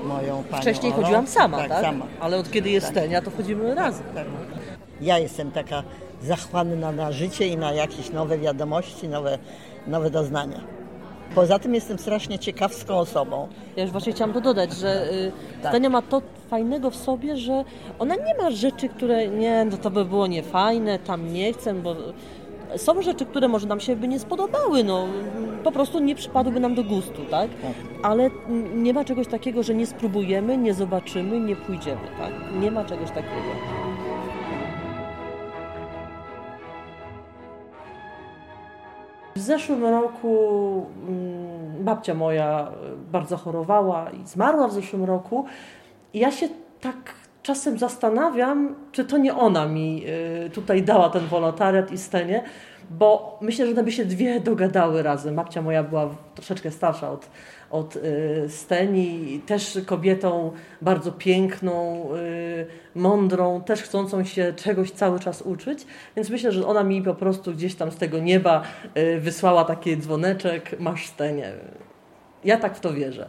[0.04, 1.02] moją panią wcześniej Olą.
[1.02, 1.68] chodziłam sama, tak?
[1.68, 2.06] Tak, sama.
[2.20, 4.04] Ale od kiedy jest Stenia, to chodzimy razem.
[4.14, 4.26] Tak.
[5.00, 5.82] Ja jestem taka
[6.22, 9.38] zachłanna na życie i na jakieś nowe wiadomości, nowe,
[9.86, 10.60] nowe doznania.
[11.34, 13.48] Poza tym jestem strasznie ciekawską osobą.
[13.76, 15.72] Ja już właśnie chciałam to dodać, że y, Tak.
[15.72, 17.64] Stania ma to fajnego w sobie, że
[17.98, 21.96] ona nie ma rzeczy, które nie, no to by było niefajne, tam nie chcę, bo
[22.76, 25.06] są rzeczy, które może nam się by nie spodobały, no
[25.64, 27.50] po prostu nie przypadłyby nam do gustu, tak?
[28.02, 32.32] Ale mm, nie ma czegoś takiego, że nie spróbujemy, nie zobaczymy, nie pójdziemy, tak?
[32.60, 33.50] Nie ma czegoś takiego.
[39.36, 40.36] W zeszłym roku
[41.08, 45.44] mm, babcia moja y, bardzo chorowała i zmarła w zeszłym roku.
[46.14, 46.48] Ja się
[46.80, 50.04] tak czasem zastanawiam, czy to nie ona mi
[50.46, 52.44] y, tutaj dała ten wolontariat i stenie,
[52.90, 55.34] bo myślę, że one by się dwie dogadały razem.
[55.34, 57.30] Babcia moja była troszeczkę starsza od,
[57.70, 65.42] od y, Steni, też kobietą bardzo piękną, y, mądrą, też chcącą się czegoś cały czas
[65.42, 68.62] uczyć, więc myślę, że ona mi po prostu gdzieś tam z tego nieba
[69.18, 71.52] wysłała taki dzwoneczek, masz Stenie.
[72.44, 73.28] Ja tak w to wierzę.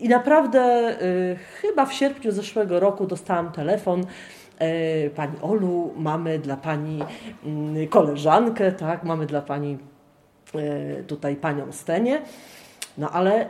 [0.00, 4.00] I naprawdę y, chyba w sierpniu zeszłego roku dostałam telefon.
[4.62, 7.02] y, Pani Olu, mamy dla Pani
[7.44, 9.78] mm, koleżankę, tak, mamy dla Pani
[10.54, 12.22] y, tutaj Panią Stenię.
[12.98, 13.48] No ale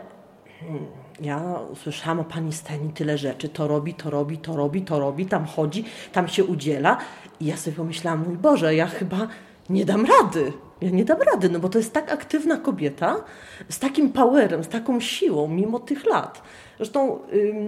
[0.59, 0.85] hmm,
[1.21, 5.25] ja usłyszałam o Pani Steni tyle rzeczy, to robi, to robi, to robi, to robi,
[5.25, 6.97] tam chodzi, tam się udziela.
[7.39, 9.27] I ja sobie pomyślałam, mój Boże, ja chyba
[9.69, 10.51] nie dam rady.
[10.81, 13.23] Ja nie dam rady, no bo to jest tak aktywna kobieta,
[13.69, 16.41] z takim powerem, z taką siłą, mimo tych lat.
[16.77, 17.19] Zresztą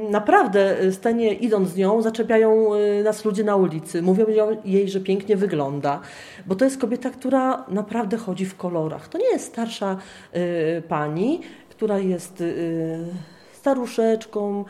[0.09, 4.25] naprawdę y, Stenie, idąc z nią, zaczepiają y, nas ludzie na ulicy, mówią
[4.65, 5.99] jej, że pięknie wygląda,
[6.45, 9.07] bo to jest kobieta, która naprawdę chodzi w kolorach.
[9.07, 9.97] To nie jest starsza
[10.35, 12.43] y, pani, która jest
[13.53, 14.65] staruszeczką,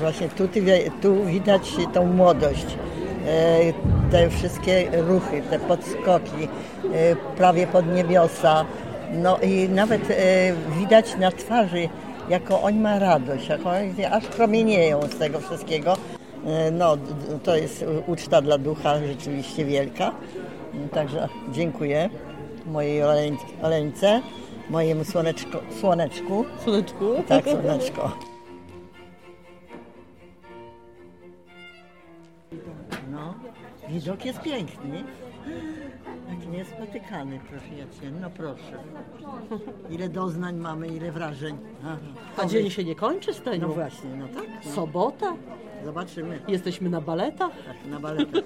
[0.00, 0.48] właśnie tu,
[1.02, 2.66] tu widać tą młodość,
[3.26, 3.58] e,
[4.10, 6.48] te wszystkie ruchy, te podskoki,
[6.94, 8.64] e, prawie pod niebiosa.
[9.12, 10.14] No i nawet e,
[10.78, 11.88] widać na twarzy,
[12.28, 15.96] jaką on ma radość, jak oni aż promienieją z tego wszystkiego.
[16.72, 16.96] No,
[17.42, 20.12] to jest uczta dla ducha rzeczywiście wielka.
[20.94, 22.10] Także dziękuję
[22.66, 24.20] mojej Oleń- Oleńce,
[24.70, 26.44] mojemu słoneczko, słoneczku.
[26.64, 27.04] słoneczku.
[27.28, 28.29] Tak, słoneczko.
[33.90, 35.04] Widok jest piękny.
[36.28, 38.10] Taki niespotykany, proszę ja cię.
[38.20, 38.82] No proszę.
[39.90, 41.58] Ile doznań mamy, ile wrażeń.
[41.84, 41.96] Aha.
[42.36, 43.68] A dzień się nie kończy, Steniu?
[43.68, 44.44] No właśnie, no tak.
[44.66, 44.72] No.
[44.72, 45.34] Sobota,
[45.84, 46.40] Zobaczymy.
[46.48, 47.50] jesteśmy na baletach.
[47.66, 48.42] Tak, na baletach.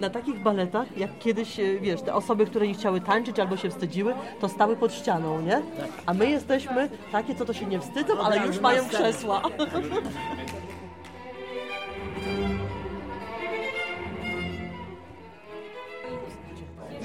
[0.00, 3.70] Na takich baletach, jak kiedyś, e, wiesz, te osoby, które nie chciały tańczyć albo się
[3.70, 5.62] wstydziły, to stały pod ścianą, nie?
[6.06, 9.42] A my jesteśmy takie, co to się nie wstydzą, ale już mają krzesła.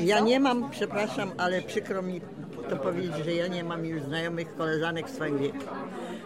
[0.03, 2.21] Ja nie mam, przepraszam, ale przykro mi
[2.69, 5.57] to powiedzieć, że ja nie mam już znajomych koleżanek w swoim wieku.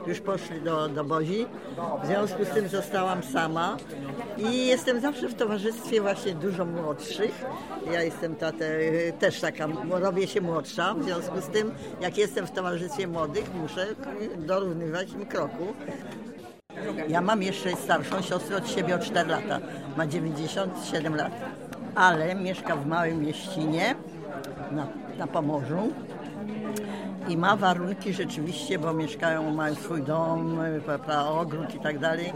[0.08, 1.46] Już poszli do, do Bozi,
[2.04, 3.78] w związku z tym zostałam sama
[4.38, 7.46] i jestem zawsze w towarzystwie właśnie dużo młodszych.
[7.92, 8.80] Ja jestem tate,
[9.20, 13.88] też taka, robię się młodsza, w związku z tym jak jestem w towarzystwie młodych, muszę
[14.38, 15.74] dorównywać im kroku.
[17.08, 19.60] Ja mam jeszcze starszą siostrę od siebie o 4 lata.
[19.98, 21.32] Ma 97 lat.
[21.96, 23.96] Ale mieszka w małej mieścinie
[24.72, 25.94] na, na Pomorzu.
[27.28, 32.34] I ma warunki rzeczywiście, bo mieszkają, mają swój dom, prawda, ogród i tak dalej.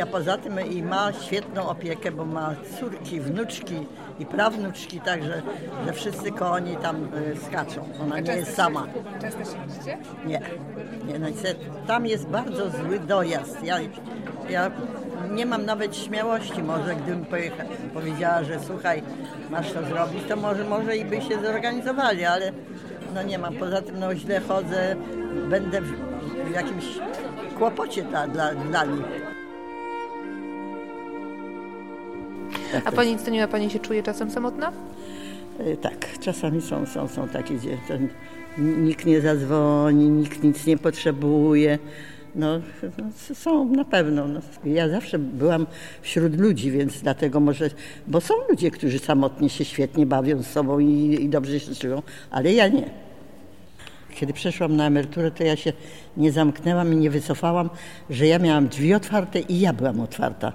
[0.00, 3.86] A poza tym i ma świetną opiekę, bo ma córki, wnuczki
[4.18, 5.42] i prawnuczki, także
[5.86, 7.88] że wszyscy koło niej tam y, skaczą.
[8.02, 8.86] Ona nie jest sama.
[9.20, 9.98] Często się widzicie?
[10.26, 10.40] Nie,
[11.06, 11.26] nie no.
[11.86, 13.64] Tam jest bardzo zły dojazd.
[13.64, 13.78] Ja,
[14.50, 14.70] ja
[15.30, 19.02] nie mam nawet śmiałości może, gdybym pojecha, powiedziała, że słuchaj,
[19.50, 22.52] masz to zrobić, to może, może i by się zorganizowali, ale
[23.14, 23.54] no nie mam.
[23.54, 24.96] Poza tym no źle chodzę,
[25.48, 25.94] będę w,
[26.54, 26.84] jakimś
[27.58, 29.33] kłopocie dla, dla nich.
[32.84, 34.72] A pani Staniła, pani się czuje czasem samotna?
[35.60, 37.78] Y, Tak, czasami są, są, są takie, gdzie
[38.58, 41.78] nikt nie zadzwoni, nikt nic nie potrzebuje.
[42.34, 42.60] No,
[42.98, 44.28] no, są na pewno.
[44.28, 44.40] No.
[44.64, 45.66] Ja zawsze byłam
[46.02, 47.70] wśród ludzi, więc dlatego może,
[48.06, 52.02] bo są ludzie, którzy samotnie się świetnie bawią z sobą i, i dobrze się czują,
[52.30, 52.90] ale ja nie.
[54.14, 55.72] Kiedy przeszłam na emeryturę, to ja się
[56.16, 57.70] nie zamknęłam i nie wycofałam,
[58.10, 60.52] że ja miałam drzwi otwarte i ja byłam otwarta.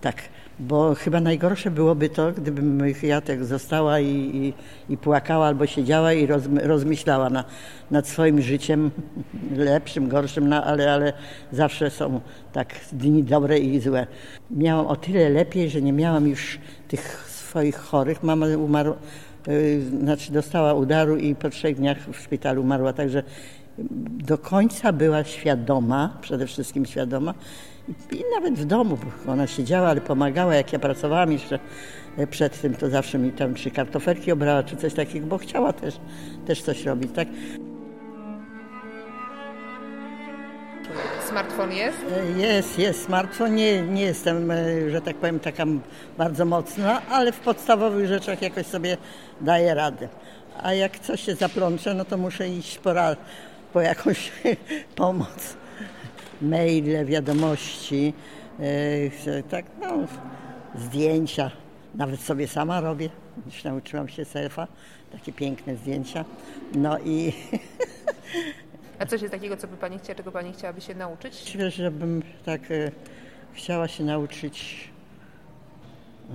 [0.00, 0.16] Tak,
[0.58, 4.52] bo chyba najgorsze byłoby to, gdybym ja tak została i, i,
[4.92, 7.44] i płakała albo siedziała i roz, rozmyślała na,
[7.90, 8.90] nad swoim życiem,
[9.56, 11.12] lepszym, gorszym, no, ale, ale
[11.52, 12.20] zawsze są
[12.52, 14.06] tak dni dobre i złe.
[14.50, 18.22] Miałam o tyle lepiej, że nie miałam już tych swoich chorych.
[18.22, 18.96] Mama umarła,
[19.48, 23.22] y, znaczy dostała udaru i po trzech dniach w szpitalu umarła, także
[24.08, 27.34] do końca była świadoma, przede wszystkim świadoma
[28.12, 31.58] i, nawet w domu, ona siedziała, ale pomagała, jak ja pracowałam jeszcze
[32.16, 35.72] e, przed tym, to zawsze mi tam czy kartofelki obrała, czy coś takiego, bo chciała
[35.72, 35.94] też,
[36.46, 37.28] też coś robić, tak?
[41.28, 41.98] smartfon jest?
[42.36, 43.54] E, Jest, jest smartfon.
[43.54, 45.64] Nie, nie jestem, e, że tak powiem, taka
[46.18, 48.96] bardzo mocna, ale w podstawowych rzeczach jakoś sobie
[49.40, 50.08] daję radę.
[50.62, 52.90] A jak coś się zaplącze, no to muszę iść po,
[53.72, 54.32] po jakąś
[54.96, 55.56] pomoc.
[56.44, 58.14] Maile, wiadomości,
[59.26, 59.94] e, tak, no,
[60.74, 61.50] zdjęcia.
[61.94, 63.10] Nawet sobie sama robię.
[63.46, 64.68] Już nauczyłam się selfa,
[65.12, 66.24] takie piękne zdjęcia.
[66.74, 67.32] No i
[68.98, 71.44] A coś jest takiego, co by Pani chciała, czego Pani chciałaby się nauczyć?
[71.44, 72.90] Myślę, żebym tak e,
[73.52, 74.88] chciała się nauczyć.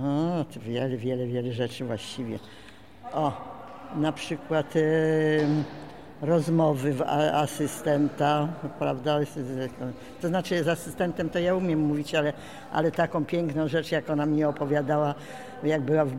[0.00, 2.38] O, to wiele, wiele, wiele rzeczy właściwie.
[3.12, 3.32] O,
[3.96, 4.74] na przykład
[6.22, 6.94] rozmowy
[7.34, 9.18] asystenta, prawda?
[10.22, 12.32] To znaczy z asystentem to ja umiem mówić, ale,
[12.72, 15.14] ale taką piękną rzecz, jak ona mi opowiadała,
[15.62, 16.10] jak była w,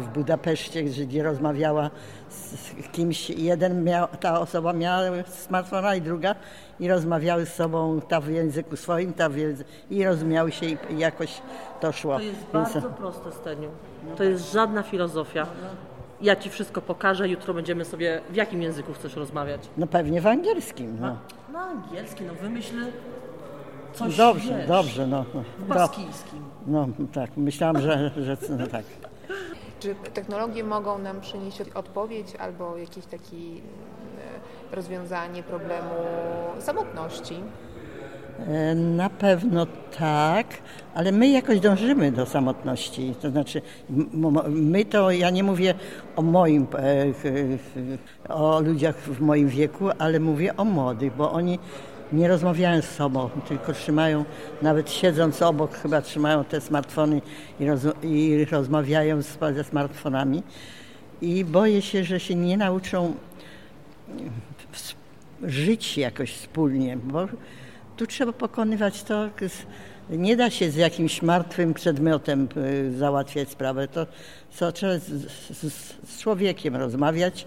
[0.00, 1.90] w Budapeszcie, gdzie rozmawiała
[2.28, 3.30] z, kimś.
[3.30, 6.34] Jeden miał, ta osoba miała smartfona i druga
[6.80, 10.78] i rozmawiały z sobą, ta w języku swoim, ta w języku, i rozumiały się i,
[10.98, 11.42] jakoś
[11.80, 12.16] to szło.
[12.16, 13.68] To jest Więc- bardzo proste, Steniu.
[14.16, 15.46] To jest żadna filozofia.
[16.20, 18.20] Ja Ci wszystko pokażę, jutro będziemy sobie...
[18.30, 19.60] W jakim języku chcesz rozmawiać?
[19.76, 20.96] No pewnie w angielskim.
[21.00, 21.16] No.
[21.52, 22.74] Na angielski, no wymyśl
[23.92, 25.06] coś, Dobrze, wiesz, dobrze.
[25.06, 26.42] No, no, W do, baskijskim.
[26.66, 28.84] no tak, myślałam, że, że no, tak.
[29.80, 33.36] Czy technologie mogą nam przynieść odpowiedź albo jakieś takie
[34.72, 35.90] rozwiązanie problemu
[36.58, 37.34] samotności?
[38.46, 39.66] E, Na pewno
[39.98, 40.46] tak,
[40.94, 43.14] ale my jakoś dążymy do samotności.
[43.22, 43.62] To znaczy,
[44.48, 45.74] my to, ja nie mówię
[46.16, 46.66] o moim,
[48.28, 51.58] e, o ludziach w moim wieku, ale mówię o młodych, bo oni
[52.12, 54.24] nie rozmawiają z sobą, tylko trzymają,
[54.62, 57.22] nawet siedząc obok, chyba trzymają te smartfony
[57.60, 60.42] i, roz, i rozmawiają z, ze smartfonami.
[61.22, 63.14] I boję się, że się nie nauczą
[65.42, 67.26] żyć jakoś wspólnie, bo
[67.98, 69.30] tu trzeba pokonywać to.
[70.10, 73.88] Nie da się z jakimś martwym przedmiotem y, załatwiać sprawę.
[73.88, 74.06] To,
[74.58, 75.04] to trzeba z,
[75.50, 75.72] z,
[76.08, 77.46] z człowiekiem rozmawiać.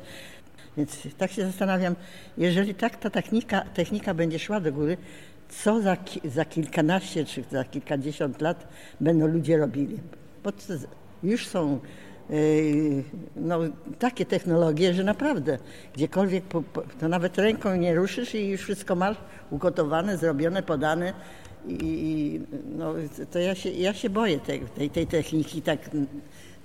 [0.77, 1.95] Więc tak się zastanawiam,
[2.37, 4.97] jeżeli tak ta technika, technika będzie szła do góry,
[5.49, 8.67] co za, za kilkanaście czy za kilkadziesiąt lat
[9.01, 9.97] będą ludzie robili?
[10.43, 10.51] Bo
[11.23, 11.79] już są
[13.35, 13.59] no,
[13.99, 15.57] takie technologie, że naprawdę
[15.93, 16.43] gdziekolwiek,
[16.99, 19.17] to nawet ręką nie ruszysz i już wszystko masz
[19.49, 21.13] ugotowane, zrobione, podane.
[21.67, 22.41] I,
[22.77, 22.93] no,
[23.31, 25.79] to ja się, ja się boję tej, tej, tej techniki tak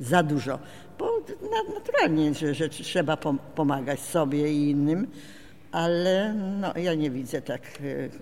[0.00, 0.58] za dużo,
[0.98, 1.10] bo
[1.42, 5.06] na, naturalnie, że, że trzeba pom- pomagać sobie i innym,
[5.72, 7.62] ale no, ja nie widzę tak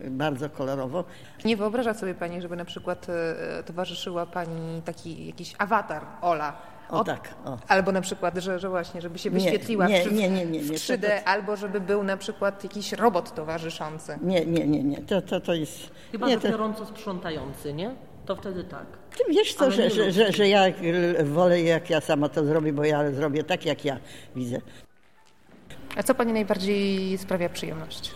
[0.05, 1.05] e, bardzo kolorowo.
[1.45, 6.74] Nie wyobraża sobie Pani, żeby na przykład e, towarzyszyła Pani taki jakiś awatar Ola?
[6.91, 7.59] O tak, o.
[7.69, 10.71] Albo na przykład, że, że właśnie, żeby się wyświetliła nie, w, nie, nie, nie, w
[10.71, 14.19] nie, 3D, to- to- albo żeby był na przykład jakiś robot towarzyszący.
[14.23, 15.91] Nie, nie, nie, nie, to, to, to jest...
[16.13, 17.95] Chyba, nie, to, biorąco sprzątający, nie?
[18.27, 18.87] To wtedy tak.
[19.17, 20.65] ty wiesz co, że, że, że, że ja
[21.25, 23.99] wolę jak ja sama to zrobię, bo ja zrobię tak, jak ja
[24.37, 24.61] widzę.
[25.97, 28.11] A co Pani najbardziej sprawia przyjemność?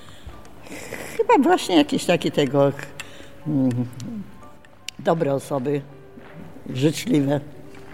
[1.16, 2.72] Chyba właśnie jakieś takie tego
[3.46, 3.86] mm,
[4.98, 5.82] dobre osoby,
[6.70, 7.40] życzliwe.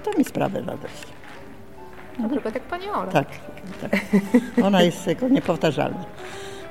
[0.04, 1.06] To mi sprawia radość.
[2.18, 3.12] Na przykład jak Pani Ola.
[3.12, 3.28] Tak,
[3.80, 4.00] tak.
[4.64, 6.04] Ona jest tylko niepowtarzalna.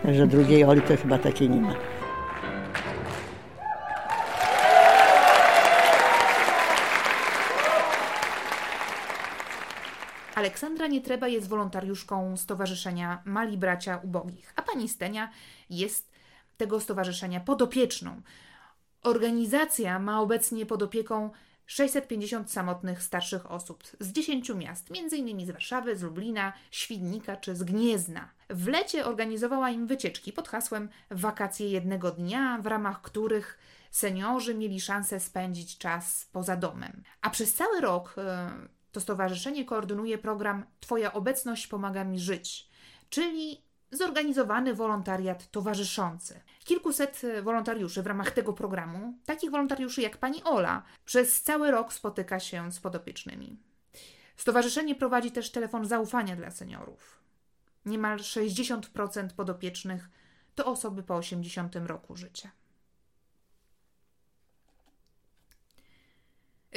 [0.03, 1.73] Także drugiej Oli to chyba takiej nie ma.
[10.35, 15.29] Aleksandra Nietreba jest wolontariuszką Stowarzyszenia Mali Bracia Ubogich, a pani Stenia
[15.69, 16.11] jest
[16.57, 18.21] tego stowarzyszenia podopieczną.
[19.03, 21.29] Organizacja ma obecnie pod opieką
[21.65, 25.45] 650 samotnych starszych osób z 10 miast, m.in.
[25.45, 28.29] z Warszawy, z Lublina, Świdnika czy z Gniezna.
[28.49, 33.59] W lecie organizowała im wycieczki pod hasłem Wakacje jednego dnia, w ramach których
[33.91, 37.03] seniorzy mieli szansę spędzić czas poza domem.
[37.21, 38.51] A przez cały rok e,
[38.91, 42.69] to stowarzyszenie koordynuje program Twoja obecność pomaga mi żyć,
[43.09, 46.41] czyli zorganizowany wolontariat towarzyszący.
[46.63, 51.93] Kilkuset e, wolontariuszy w ramach tego programu, takich wolontariuszy jak pani Ola, przez cały rok
[51.93, 53.57] spotyka się z podopiecznymi.
[54.37, 57.19] Stowarzyszenie prowadzi też telefon zaufania dla seniorów.
[57.85, 60.09] Niemal 60% podopiecznych
[60.55, 62.51] to osoby po 80 roku życia.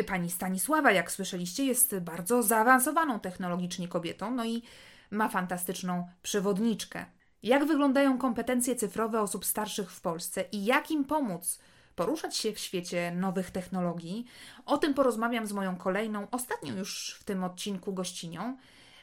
[0.07, 4.62] Pani Stanisława, jak słyszeliście, jest bardzo zaawansowaną technologicznie kobietą, no i
[5.11, 7.07] ma fantastyczną przewodniczkę.
[7.42, 11.59] Jak wyglądają kompetencje cyfrowe osób starszych w Polsce i jak im pomóc
[11.96, 14.27] poruszać się w świecie nowych technologii?
[14.66, 18.57] O tym porozmawiam z moją kolejną, ostatnią już w tym odcinku gościnią,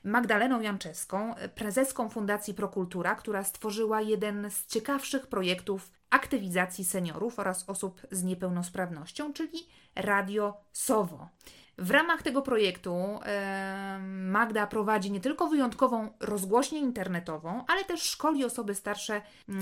[0.04, 8.01] Magdaleną Janczewską, prezeską Fundacji Prokultura, która stworzyła jeden z ciekawszych projektów aktywizacji seniorów oraz osób
[8.12, 11.30] z niepełnosprawnością, czyli Radio Sowo.
[11.78, 13.19] W ramach tego projektu
[14.09, 19.21] Magda prowadzi nie tylko wyjątkową rozgłośnię internetową, ale też szkoli osoby starsze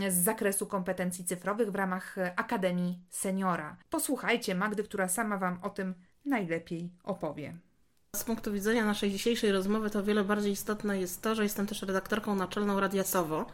[0.09, 3.78] z zakresu kompetencji cyfrowych w ramach Akademii Seniora.
[3.89, 5.95] Posłuchajcie Magdy, która sama Wam o tym
[6.26, 7.57] najlepiej opowie.
[8.16, 11.68] Z punktu widzenia naszej dzisiejszej rozmowy to o wiele bardziej istotne jest to, że jestem
[11.68, 13.45] też redaktorką naczelną Radia Sowo,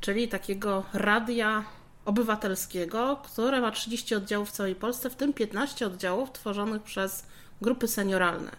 [0.00, 1.64] czyli takiego radia
[2.04, 7.26] obywatelskiego, które ma 30 oddziałów w całej Polsce, w tym 15 oddziałów tworzonych przez
[7.62, 8.50] grupy senioralne.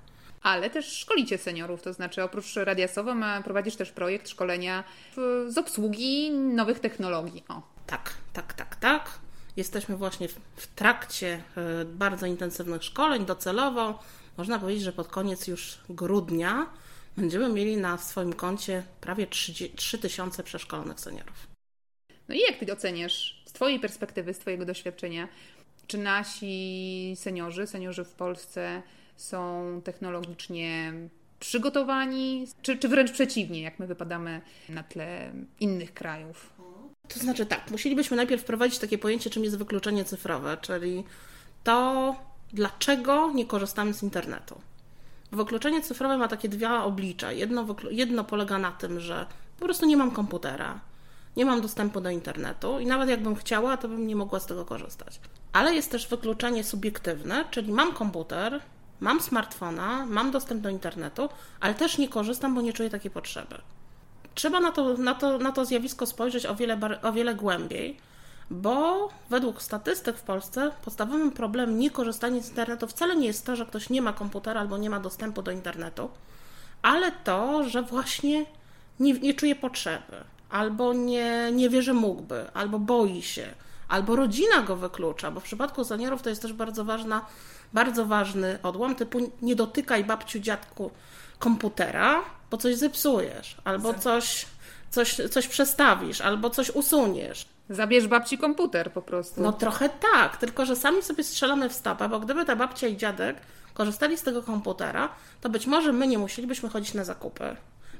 [0.41, 4.84] Ale też szkolicie seniorów, to znaczy oprócz Radia Sowo ma, prowadzisz też projekt szkolenia
[5.48, 7.43] z obsługi nowych technologii.
[7.50, 7.62] O.
[7.88, 9.20] Tak, tak, tak, tak.
[9.58, 11.43] Jesteśmy właśnie w, trakcie
[11.82, 14.00] y, bardzo intensywnych szkoleń docelowo.
[14.38, 16.68] Można powiedzieć, że pod koniec już grudnia
[17.18, 19.28] będziemy mieli na swoim koncie prawie
[19.76, 21.48] 3000 przeszkolonych seniorów.
[22.28, 25.28] No i jak ty oceniasz z Twojej perspektywy, z Twojego doświadczenia,
[25.88, 28.82] czy nasi seniorzy, seniorzy w Polsce
[29.16, 30.94] są technologicznie
[31.40, 36.54] przygotowani, czy, czy wręcz przeciwnie, jak my wypadamy na tle innych krajów?
[37.08, 41.04] To znaczy tak, musielibyśmy najpierw wprowadzić takie pojęcie, czym jest wykluczenie cyfrowe, czyli
[41.64, 42.16] to,
[42.54, 44.62] dlaczego nie korzystamy z internetu.
[45.32, 47.32] Wykluczenie cyfrowe ma takie dwa oblicza.
[47.32, 49.26] Jedno, jedno polega na tym, że
[49.60, 50.80] po prostu nie mam komputera,
[51.38, 54.66] nie mam dostępu do internetu i nawet jakbym chciała, to bym nie mogła z tego
[54.66, 55.20] korzystać.
[55.54, 58.62] Ale jest też wykluczenie subiektywne, czyli mam komputer,
[59.00, 61.30] mam smartfona, mam dostęp do internetu,
[61.60, 63.56] ale też nie korzystam, bo nie czuję takiej potrzeby.
[64.36, 67.98] Trzeba na to, na to, na to zjawisko spojrzeć o wiele, o wiele głębiej,
[68.50, 73.66] bo według statystyk w Polsce podstawowym problemem niekorzystania z internetu wcale nie jest to, że
[73.66, 76.10] ktoś nie ma komputera albo nie ma dostępu do internetu,
[76.82, 78.46] ale to, że właśnie
[79.00, 83.48] nie, nie czuje potrzeby, albo nie, nie wie, że mógłby, albo boi się,
[83.88, 87.26] albo rodzina go wyklucza, bo w przypadku seniorów to jest też bardzo ważna,
[87.74, 90.91] bardzo ważny odłam, typu nie dotykaj babciu, dziadku
[91.39, 92.22] komputera,
[92.52, 94.45] bo coś zepsujesz, albo coś,
[94.89, 97.48] coś, coś przestawisz, albo coś usuniesz.
[97.70, 99.41] Zabierz babci komputer po prostu.
[99.41, 102.98] No trochę tak, tylko że sami sobie strzelamy w stopę, bo gdyby ta babcia i
[102.98, 103.38] dziadek
[103.74, 105.10] korzystali z tego komputera,
[105.41, 107.56] to być może my nie musielibyśmy chodzić na zakupy.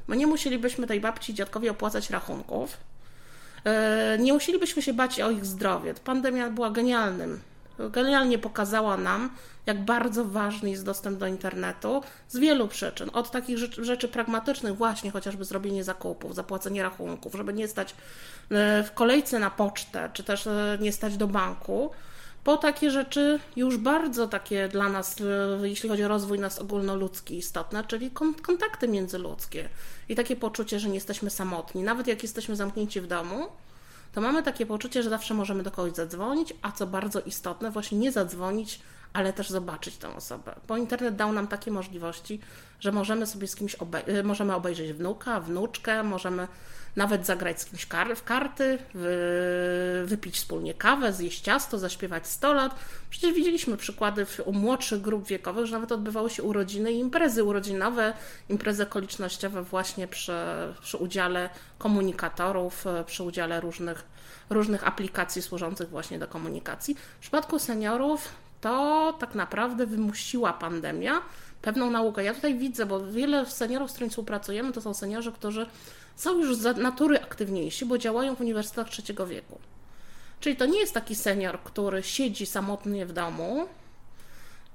[0.08, 2.78] My nie musielibyśmy tej babci i dziadkowi opłacać rachunków.
[3.64, 5.94] E, nie musielibyśmy się bać o ich zdrowie.
[5.94, 7.40] Pandemia była genialnym.
[7.80, 9.30] Genialnie pokazała nam,
[9.66, 13.10] jak bardzo ważny jest dostęp do internetu z wielu przyczyn.
[13.14, 17.92] Od takich rzeczy, rzeczy pragmatycznych, właśnie chociażby zrobienie zakupów, zapłacenie rachunków, żeby nie stać
[18.52, 21.92] e, w kolejce na pocztę, czy też e, nie stać do banku,
[22.44, 25.16] po takie rzeczy już bardzo takie dla nas,
[25.64, 29.70] jeśli chodzi o rozwój nas ogólnoludzki istotne, czyli kontakty międzyludzkie
[30.10, 31.84] i takie poczucie, że nie jesteśmy samotni.
[31.84, 33.48] Nawet jak jesteśmy zamknięci w domu,
[34.14, 37.98] to mamy takie poczucie, że zawsze możemy do kogoś zadzwonić, a co bardzo istotne, właśnie
[37.98, 38.80] nie zadzwonić,
[39.14, 40.56] ale też zobaczyć tę osobę.
[40.68, 42.40] Bo internet dał nam takie możliwości,
[42.80, 43.76] że możemy sobie z kimś
[44.24, 46.48] możemy obejrzeć wnuka, wnuczkę, możemy
[46.98, 52.54] nawet zagrać z kimś kar w karty, wy wypić wspólnie kawę, zjeść ciasto, zaśpiewać 100
[52.54, 52.76] lat.
[53.10, 58.14] Przecież widzieliśmy przykłady u młodszych grup wiekowych, że nawet odbywały się urodziny i imprezy urodzinowe,
[58.50, 60.34] imprezy okolicznościowe właśnie przy,
[60.82, 64.04] przy udziale komunikatorów, przy udziale różnych,
[64.50, 66.96] różnych aplikacji służących właśnie do komunikacji.
[66.96, 68.30] W przypadku seniorów
[68.62, 71.22] to tak naprawdę wymusiła pandemia
[71.62, 72.24] pewną naukę.
[72.24, 75.66] Ja tutaj widzę, bo wiele seniorów, z którymi współpracujemy, to są seniorzy, którzy
[76.18, 79.60] są już z natury aktywniejsi, bo działają w uniwersytetach trzeciego wieku.
[80.40, 83.68] Czyli to nie jest taki senior, który siedzi samotnie w domu,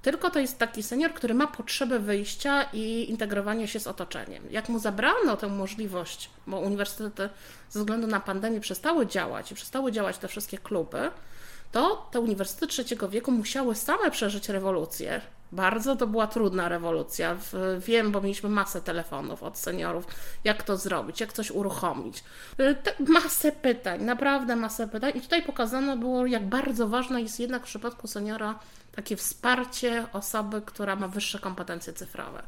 [0.03, 4.43] tylko to jest taki senior, który ma potrzebę wyjścia i integrowania się z otoczeniem.
[4.51, 7.29] Jak mu zabrano tę możliwość, bo uniwersytety
[7.71, 11.11] ze względu na pandemię przestały działać i przestały działać te wszystkie kluby,
[11.73, 15.21] to te uniwersytety trzeciego wieku musiały same przeżyć rewolucję.
[15.53, 17.37] Bardzo to była trudna rewolucja.
[17.79, 20.07] Wiem, bo mieliśmy masę telefonów od seniorów,
[20.45, 22.25] jak to zrobić, jak coś uruchomić.
[23.09, 25.13] Masę pytań, naprawdę masę pytań.
[25.15, 28.59] I tutaj pokazane było, jak bardzo ważne jest jednak w przypadku seniora
[28.95, 32.43] takie wsparcie osoby, która ma wyższe kompetencje cyfrowe.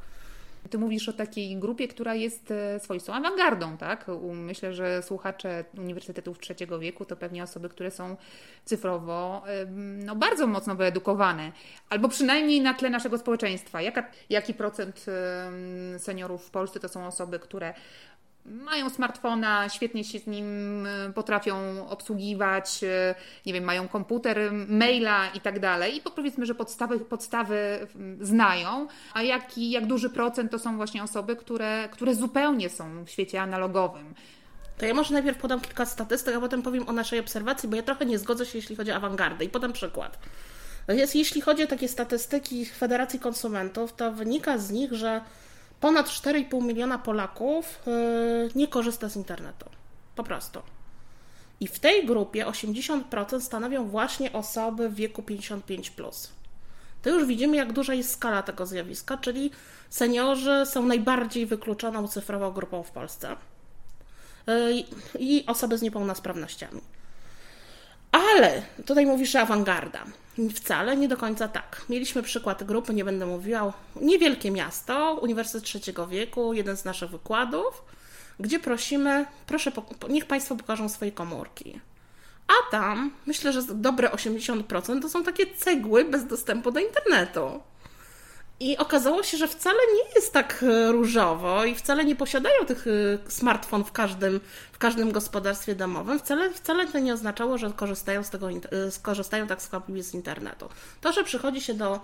[0.70, 4.06] Ty mówisz o takiej grupie, która jest e, swoistą awangardą, tak?
[4.32, 8.16] Myślę, że słuchacze uniwersytetów trzeciego wieku to pewnie osoby, które są
[8.64, 9.42] cyfrowo
[10.04, 11.52] no, bardzo mocno wyedukowane,
[11.90, 13.82] albo przynajmniej na tle naszego społeczeństwa.
[13.82, 15.06] Jaka, jaki procent
[15.98, 17.74] seniorów w Polsce to są osoby, które
[18.44, 20.46] mają smartfona, świetnie się z nim
[20.86, 23.14] y, potrafią obsługiwać, y,
[23.46, 25.96] nie wiem, mają komputer, maila i tak dalej.
[25.96, 31.02] I powiedzmy, że podstawy, podstawy mm, znają, a jaki, jak duży procent to są właśnie
[31.02, 34.14] osoby, które, które zupełnie są w świecie analogowym.
[34.78, 37.82] To ja może najpierw podam kilka statystyk, a potem powiem o naszej obserwacji, bo ja
[37.82, 39.44] trochę nie zgodzę się, jeśli chodzi o awangardę.
[39.44, 40.18] I podam przykład.
[40.88, 45.20] Więc jeśli chodzi o takie statystyki Federacji Konsumentów, to wynika z nich, że
[45.84, 49.66] ponad 4,5 miliona Polaków yy, nie korzysta z internetu.
[50.16, 50.62] Po prostu.
[51.60, 55.90] I w tej grupie 80% stanowią właśnie osoby w wieku 55.
[55.90, 56.32] Plus.
[57.02, 59.50] To już widzimy, jak duża jest skala tego zjawiska, czyli
[59.90, 63.36] seniorzy są najbardziej wykluczoną cyfrową grupą w Polsce
[64.46, 64.84] yy,
[65.18, 66.80] i osoby z niepełnosprawnościami.
[68.34, 70.04] Ale tutaj mówisz, że awangarda.
[70.54, 71.82] Wcale nie do końca tak.
[71.88, 77.82] Mieliśmy przykład grupy, nie będę mówiła, niewielkie miasto, Uniwersytet Trzeciego Wieku, jeden z naszych wykładów,
[78.40, 79.72] gdzie prosimy, proszę,
[80.08, 81.80] niech Państwo pokażą swoje komórki.
[82.48, 87.60] A tam, myślę, że dobre 80% to są takie cegły bez dostępu do internetu.
[88.60, 92.86] I okazało się, że wcale nie jest tak e, różowo i wcale nie posiadają tych
[92.86, 94.40] e, smartfon w każdym,
[94.72, 96.18] w każdym gospodarstwie domowym.
[96.18, 100.68] Wcale, wcale to nie oznaczało, że korzystają z tego, e, skorzystają tak skwapliwie z internetu.
[101.00, 102.00] To, że przychodzi się do,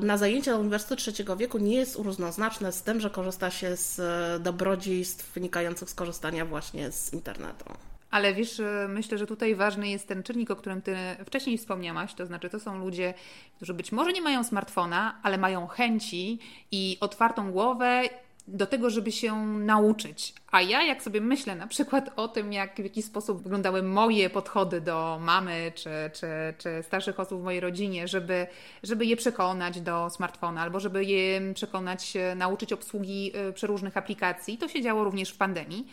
[0.00, 4.00] na zajęcia do Uniwersytetu Trzeciego Wieku nie jest równoznaczne z tym, że korzysta się z
[4.42, 7.64] dobrodziejstw wynikających z korzystania właśnie z internetu.
[8.10, 10.96] Ale wiesz, myślę, że tutaj ważny jest ten czynnik, o którym Ty
[11.26, 13.14] wcześniej wspomniałaś, to znaczy to są ludzie,
[13.56, 16.38] którzy być może nie mają smartfona, ale mają chęci
[16.72, 18.02] i otwartą głowę
[18.48, 20.34] do tego, żeby się nauczyć.
[20.50, 24.30] A ja, jak sobie myślę na przykład o tym, jak w jaki sposób wyglądały moje
[24.30, 26.26] podchody do mamy czy, czy,
[26.58, 28.46] czy starszych osób w mojej rodzinie, żeby,
[28.82, 34.68] żeby je przekonać do smartfona albo żeby je przekonać, nauczyć obsługi y, przeróżnych aplikacji, to
[34.68, 35.86] się działo również w pandemii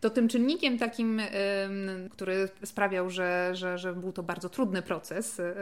[0.00, 1.20] to tym czynnikiem takim,
[2.10, 5.54] który sprawiał, że, że, że był to bardzo trudny proces y,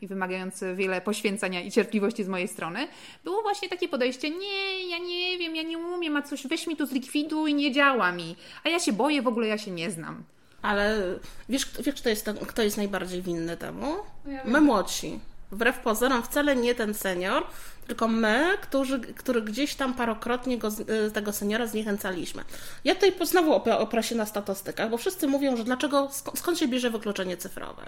[0.00, 2.88] i wymagający wiele poświęcenia i cierpliwości z mojej strony,
[3.24, 6.76] było właśnie takie podejście, nie, ja nie wiem, ja nie umiem, a coś weź mi
[6.76, 10.24] tu zlikwiduj, nie działa mi, a ja się boję, w ogóle ja się nie znam.
[10.62, 11.02] Ale
[11.48, 13.96] wiesz, wiesz kto, jest, kto jest najbardziej winny temu?
[14.24, 15.20] No ja My młodsi.
[15.50, 17.46] Wbrew pozorom wcale nie ten senior,
[17.86, 20.68] tylko my, którzy, który gdzieś tam parokrotnie go,
[21.06, 22.44] y, tego seniora zniechęcaliśmy.
[22.84, 26.90] Ja tutaj znowu oprę się na statystykach, bo wszyscy mówią, że dlaczego, skąd się bierze
[26.90, 27.86] wykluczenie cyfrowe?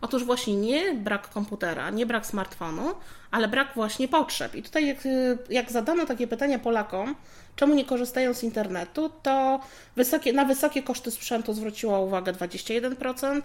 [0.00, 2.94] Otóż właśnie nie brak komputera, nie brak smartfonu,
[3.30, 4.54] ale brak właśnie potrzeb.
[4.54, 7.16] I tutaj jak, y, jak zadano takie pytania Polakom,
[7.56, 9.60] czemu nie korzystają z internetu, to
[9.96, 13.42] wysokie, na wysokie koszty sprzętu zwróciło uwagę 21%,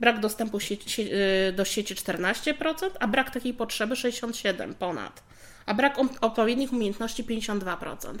[0.00, 1.08] brak dostępu sieci,
[1.48, 5.22] y, do sieci 14%, a brak takiej potrzeby 67% ponad
[5.68, 8.14] a brak odpowiednich umiejętności 52%.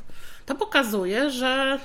[0.46, 1.78] To pokazuje, że,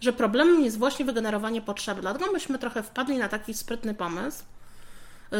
[0.00, 2.00] że problemem jest właśnie wygenerowanie potrzeby.
[2.00, 4.44] Dlatego myśmy trochę wpadli na taki sprytny pomysł,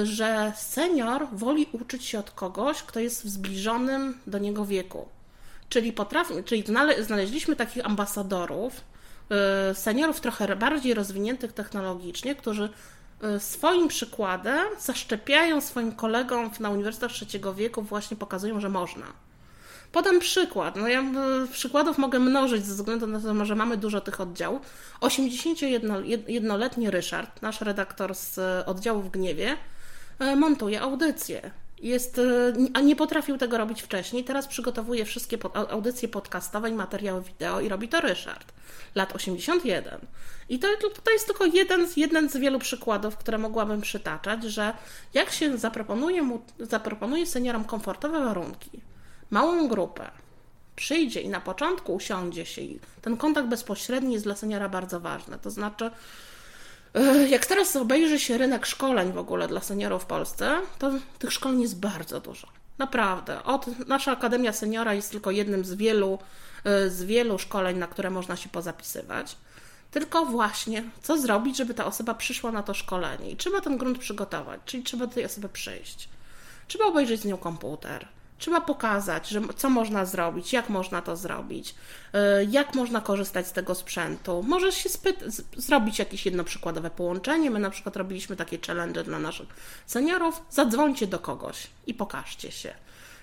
[0.02, 5.08] że senior woli uczyć się od kogoś, kto jest w zbliżonym do niego wieku.
[5.68, 6.64] Czyli, potrafi, czyli
[7.00, 8.80] znaleźliśmy takich ambasadorów,
[9.70, 12.68] y, seniorów trochę bardziej rozwiniętych technologicznie, którzy
[13.38, 19.06] swoim przykładem zaszczepiają swoim kolegom na Uniwersytetach Trzeciego Wieku, właśnie pokazują, że można.
[19.92, 20.76] Podam przykład.
[20.76, 24.62] No ja e, przykładów mogę mnożyć ze względu na to, że mamy dużo tych oddziałów.
[25.00, 29.56] 81-letni Ryszard, nasz redaktor z e, oddziału w Gniewie,
[30.18, 31.50] e, montuje audycje.
[31.82, 32.20] Jest,
[32.74, 34.24] a nie potrafił tego robić wcześniej.
[34.24, 38.52] Teraz przygotowuje wszystkie audycje podcastowe i materiały wideo i robi to Ryszard.
[38.94, 40.00] Lat 81.
[40.48, 40.68] I to,
[41.04, 44.74] to jest tylko jeden z, jeden z wielu przykładów, które mogłabym przytaczać, że
[45.14, 48.80] jak się zaproponuje, mu, zaproponuje seniorom komfortowe warunki,
[49.30, 50.10] małą grupę,
[50.76, 55.38] przyjdzie i na początku usiądzie się i ten kontakt bezpośredni jest dla seniora bardzo ważny.
[55.38, 55.92] To znaczy, e,
[57.28, 61.62] jak teraz obejrzy się rynek szkoleń w ogóle dla seniorów w Polsce, to tych szkoleń
[61.62, 62.46] jest bardzo dużo.
[62.78, 63.42] Naprawdę.
[63.42, 66.18] Od, nasza Akademia Seniora jest tylko jednym z wielu,
[66.64, 69.36] e, z wielu szkoleń, na które można się pozapisywać.
[69.90, 73.30] Tylko właśnie, co zrobić, żeby ta osoba przyszła na to szkolenie?
[73.30, 76.08] I trzeba ten grunt przygotować, czyli trzeba tej osoby przyjść.
[76.68, 78.08] Trzeba obejrzeć z nią komputer
[78.42, 81.74] Trzeba pokazać, że co można zrobić, jak można to zrobić,
[82.14, 82.18] y,
[82.50, 84.42] jak można korzystać z tego sprzętu.
[84.42, 84.88] Możesz się
[85.56, 87.50] zrobić jakieś jedno przykładowe połączenie.
[87.50, 89.48] My na przykład robiliśmy takie challenge dla naszych
[89.86, 90.42] seniorów.
[90.50, 92.74] Zadzwońcie do kogoś i pokażcie się.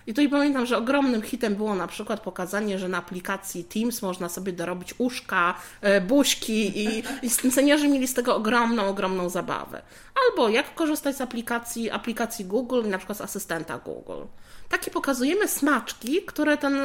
[0.07, 4.29] I tutaj pamiętam, że ogromnym hitem było na przykład pokazanie, że na aplikacji Teams można
[4.29, 9.81] sobie dorobić uszka, e, buźki i, i seniorzy mieli z tego ogromną, ogromną zabawę.
[10.27, 14.23] Albo jak korzystać z aplikacji, aplikacji Google, na przykład z asystenta Google.
[14.69, 16.75] Takie pokazujemy smaczki, które, ten,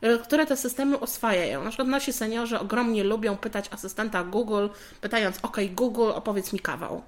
[0.00, 1.64] e, które te systemy oswajają.
[1.64, 4.68] Na przykład nasi seniorzy ogromnie lubią pytać asystenta Google,
[5.00, 7.02] pytając, ok, Google, opowiedz mi kawał.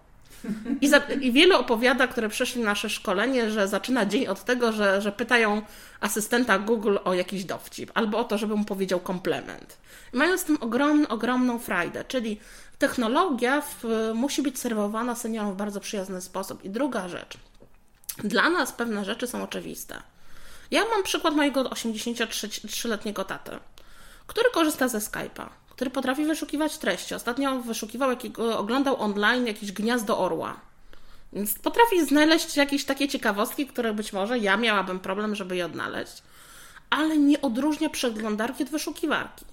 [0.80, 5.02] I, za, I wielu opowiada, które przeszli nasze szkolenie, że zaczyna dzień od tego, że,
[5.02, 5.62] że pytają
[6.00, 9.76] asystenta Google o jakiś dowcip albo o to, żeby mu powiedział komplement.
[10.14, 12.40] I mają z tym ogromną, ogromną frajdę, czyli
[12.78, 13.84] technologia w,
[14.14, 16.64] musi być serwowana seniorom w bardzo przyjazny sposób.
[16.64, 17.38] I druga rzecz.
[18.24, 20.02] Dla nas pewne rzeczy są oczywiste.
[20.70, 23.50] Ja mam przykład mojego 83-letniego taty,
[24.26, 27.14] który korzysta ze Skype'a który potrafi wyszukiwać treści.
[27.14, 28.10] Ostatnio wyszukiwał,
[28.56, 30.60] oglądał online jakieś gniazdo orła.
[31.32, 36.22] Więc potrafi znaleźć jakieś takie ciekawostki, które być może ja miałabym problem, żeby je odnaleźć,
[36.90, 39.44] ale nie odróżnia przeglądarki od wyszukiwarki.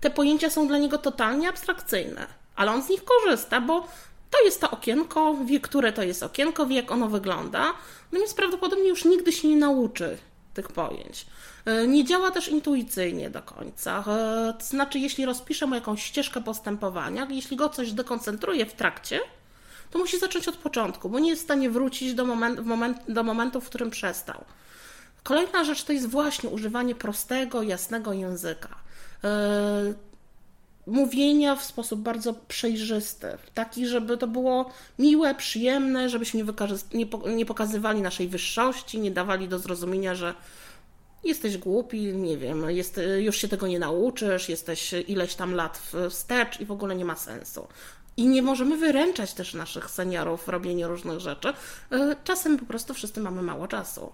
[0.00, 3.88] Te pojęcia są dla niego totalnie abstrakcyjne, ale on z nich korzysta, bo
[4.30, 7.72] to jest to okienko, wie, które to jest okienko, wie, jak ono wygląda,
[8.12, 10.18] no więc prawdopodobnie już nigdy się nie nauczy
[10.54, 11.26] tych pojęć.
[11.64, 14.04] E, nie działa też intuicyjnie do końca.
[14.06, 19.20] E, to znaczy, jeśli rozpiszę mu jakąś ścieżkę postępowania, jeśli go coś dekoncentruje w trakcie,
[19.90, 23.22] to musi zacząć od początku, bo nie jest w stanie wrócić do, moment, moment, do
[23.22, 24.44] momentu, w którym przestał.
[25.22, 28.68] Kolejna rzecz to jest właśnie używanie prostego, jasnego języka.
[29.22, 29.94] Yy,
[30.86, 36.52] mówienia w sposób bardzo przejrzysty, taki, żeby to było miłe, przyjemne, żebyśmy nie,
[36.94, 40.34] nie, nie pokazywali naszej wyższości, nie dawali do zrozumienia, że
[41.24, 46.60] jesteś głupi, nie wiem, jest, już się tego nie nauczysz, jesteś ileś tam lat wstecz
[46.60, 47.66] i w ogóle nie ma sensu.
[48.16, 51.52] I nie możemy wyręczać też naszych seniorów w robieniu różnych rzeczy.
[51.92, 54.12] E, czasem po prostu wszyscy mamy mało czasu.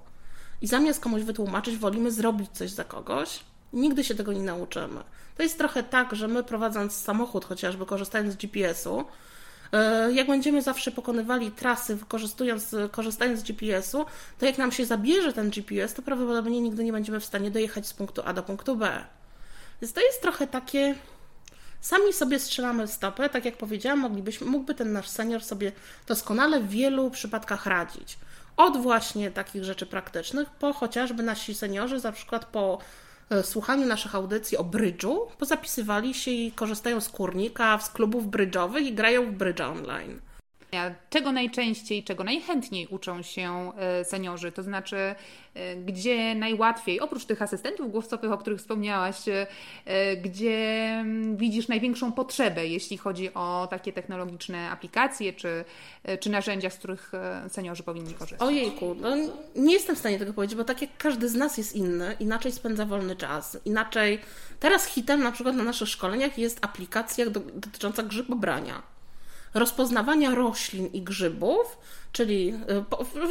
[0.62, 3.40] I zamiast komuś wytłumaczyć, wolimy zrobić coś za kogoś.
[3.72, 5.00] Nigdy się tego nie nauczymy.
[5.36, 9.04] To jest trochę tak, że my prowadząc samochód, chociażby korzystając z GPS-u,
[10.14, 14.06] jak będziemy zawsze pokonywali trasy, wykorzystując, korzystając z GPS-u,
[14.38, 17.86] to jak nam się zabierze ten GPS, to prawdopodobnie nigdy nie będziemy w stanie dojechać
[17.86, 19.04] z punktu A do punktu B.
[19.82, 20.94] Więc to jest trochę takie.
[21.80, 25.72] Sami sobie strzelamy w stopę, tak jak powiedziałam, moglibyśmy, mógłby ten nasz senior sobie
[26.06, 28.18] doskonale w wielu przypadkach radzić.
[28.56, 32.78] Od właśnie takich rzeczy praktycznych, po chociażby nasi seniorzy, na przykład po E,
[33.42, 38.94] słuchaniu naszych audycji o brydżu, pozapisywali się i korzystają z kurnika, z klubów brydżowych i
[38.94, 40.20] grają w brydża online.
[41.10, 44.52] Czego najczęściej, czego najchętniej uczą się e, seniorzy?
[44.52, 44.96] To znaczy,
[45.54, 49.46] e, gdzie najłatwiej, oprócz tych asystentów głosowych, o których wspomniałaś, e,
[50.16, 50.56] gdzie
[51.00, 55.64] mm, widzisz największą potrzebę, jeśli chodzi o takie technologiczne aplikacje czy,
[56.20, 57.12] czy narzędzia, z których
[57.48, 58.48] seniorzy powinni korzystać?
[58.48, 59.16] Ojejku, no
[59.56, 62.52] nie jestem w stanie tego powiedzieć, bo tak jak każdy z nas jest inny, inaczej
[62.52, 64.18] spędza wolny czas, inaczej.
[64.60, 68.97] Teraz hitem na przykład na naszych szkoleniach jest aplikacja dotycząca grzybobrania
[69.54, 71.78] rozpoznawania roślin i grzybów,
[72.12, 72.54] czyli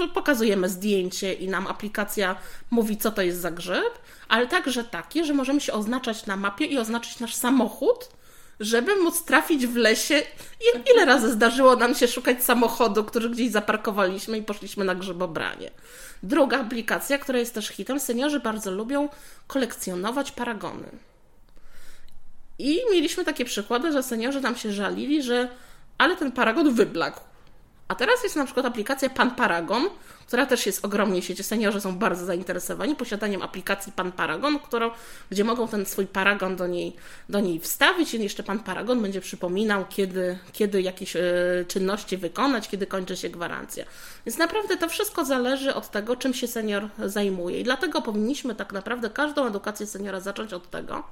[0.04, 2.36] y, pokazujemy zdjęcie i nam aplikacja
[2.72, 6.66] mówi, co to jest za grzyb, ale także takie, że możemy się oznaczać na mapie
[6.66, 8.10] i oznaczyć nasz samochód,
[8.60, 10.22] żeby móc trafić w lesie.
[10.94, 15.72] Ile razy zdarzyło nam się szukać samochodu, który gdzieś zaparkowaliśmy i poszliśmy na grzybobranie.
[16.24, 19.10] Druga aplikacja, która jest też hitem, seniorzy bardzo lubią
[19.48, 20.90] kolekcjonować paragony.
[22.60, 25.50] I mieliśmy takie przykłady, że seniorzy nam się żalili, że
[25.98, 27.20] ale ten paragon wyblakł.
[27.88, 29.90] A teraz jest na przykład aplikacja Pan Paragon,
[30.28, 31.44] która też jest ogromnie sieci.
[31.44, 34.92] Seniorzy są bardzo zainteresowani posiadaniem aplikacji Pan Paragon, którą,
[35.30, 36.96] gdzie mogą ten swój paragon do niej,
[37.30, 42.70] do niej wstawić i jeszcze Pan Paragon będzie przypominał, kiedy, kiedy jakieś y, czynności wykonać,
[42.70, 43.86] kiedy kończy się gwarancja.
[44.26, 47.60] Więc naprawdę to wszystko zależy od tego, czym się senior zajmuje.
[47.60, 51.04] I dlatego powinniśmy tak naprawdę każdą edukację seniora zacząć od tego,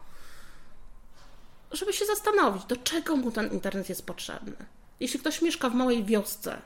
[1.75, 4.55] żeby się zastanowić, do czego mu ten internet jest potrzebny.
[4.99, 6.57] Jeśli ktoś mieszka w małej wiosce,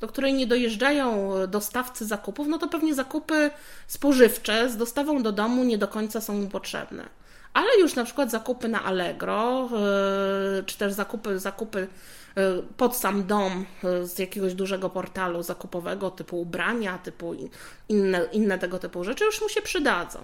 [0.00, 3.50] do której nie dojeżdżają dostawcy zakupów, no to pewnie zakupy
[3.86, 7.08] spożywcze z dostawą do domu nie do końca są mu potrzebne.
[7.54, 9.68] Ale już na przykład zakupy na Allegro,
[10.56, 11.88] yy, czy też zakupy, zakupy
[12.76, 17.34] pod sam dom e, z jakiegoś dużego portalu zakupowego, typu ubrania, typu
[17.88, 20.18] inne, inne tego typu rzeczy, już mu się przydadzą.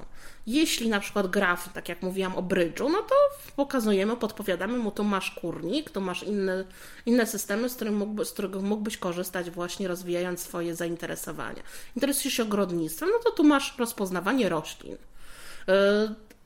[0.46, 3.14] Jeśli na przykład gra, tak jak mówiłam o brydżu, no to
[3.56, 6.64] pokazujemy, podpowiadamy mu, tu masz kurnik, tu masz inne,
[7.06, 11.62] inne systemy, z, którym mógłby, z których mógłbyś korzystać właśnie rozwijając swoje zainteresowania.
[11.96, 14.96] Interesujesz się ogrodnictwem, no to tu masz rozpoznawanie roślin.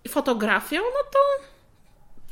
[0.05, 1.19] Yy, fotografią, no to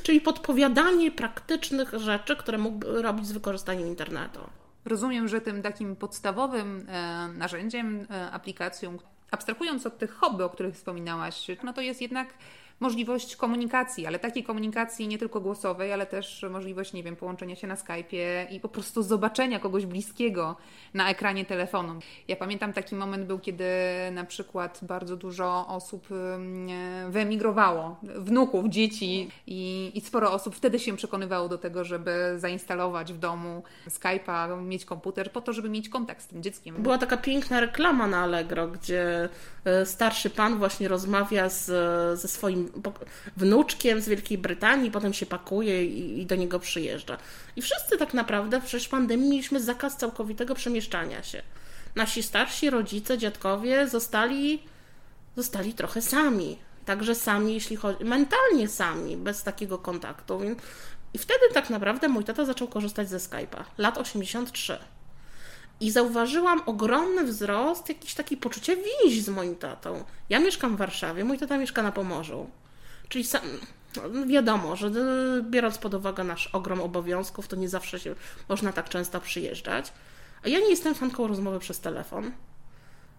[0.06, 4.40] czyli podpowiadanie praktycznych rzeczy, które mógłby robić z wykorzystaniem internetu.
[4.84, 8.98] Rozumiem, że tym takim podstawowym e, narzędziem, e, aplikacją,
[9.30, 12.28] Abstrahując od tych hobby, o których wspominałaś, no to jest jednak
[12.80, 17.66] możliwość komunikacji, ale takiej komunikacji nie tylko głosowej, ale też możliwość, nie wiem, połączenia się
[17.66, 20.56] na Skype'ie i po prostu zobaczenia kogoś bliskiego
[20.94, 21.98] na ekranie telefonu.
[22.28, 23.64] Ja pamiętam taki moment był, kiedy
[24.12, 26.08] na przykład bardzo dużo osób
[27.08, 33.18] wyemigrowało, wnuków, dzieci i, i sporo osób wtedy się przekonywało do tego, żeby zainstalować w
[33.18, 36.76] domu Skype'a, mieć komputer po to, żeby mieć kontakt z tym dzieckiem.
[36.78, 39.28] Była taka piękna reklama na Allegro, gdzie
[39.64, 41.64] e, starszy pan właśnie rozmawia z,
[42.20, 42.65] ze swoim
[43.36, 47.18] wnuczkiem z Wielkiej Brytanii, potem się pakuje i, i do niego przyjeżdża.
[47.56, 51.42] I wszyscy tak naprawdę w pandemii mieliśmy zakaz całkowitego przemieszczania się.
[51.96, 54.62] Nasi starsi rodzice, dziadkowie zostali,
[55.36, 56.58] zostali trochę sami.
[56.84, 60.40] Także sami, jeśli chodzi, mentalnie sami, bez takiego kontaktu.
[61.14, 63.64] I wtedy tak naprawdę mój tata zaczął korzystać ze Skype'a.
[63.78, 64.78] Lat 83.
[65.80, 70.04] I zauważyłam ogromny wzrost, jakiś taki poczucie więzi z moim tatą.
[70.28, 72.50] Ja mieszkam w Warszawie, mój tata mieszka na Pomorzu.
[73.08, 73.42] Czyli sam,
[74.26, 74.90] wiadomo, że
[75.42, 78.14] biorąc pod uwagę nasz ogrom obowiązków, to nie zawsze się
[78.48, 79.92] można tak często przyjeżdżać.
[80.44, 82.32] A ja nie jestem fanką rozmowy przez telefon.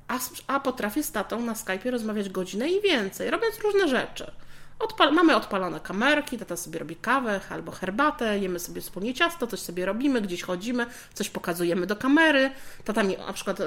[0.08, 4.32] A, a potrafię z tatą na Skype rozmawiać godzinę i więcej, robiąc różne rzeczy.
[4.80, 9.60] Odpal mamy odpalone kamerki, tata sobie robi kawę albo herbatę, jemy sobie wspólnie ciasto, coś
[9.60, 12.52] sobie robimy, gdzieś chodzimy, coś pokazujemy do kamery.
[12.86, 13.66] Tata mi na przykład yy,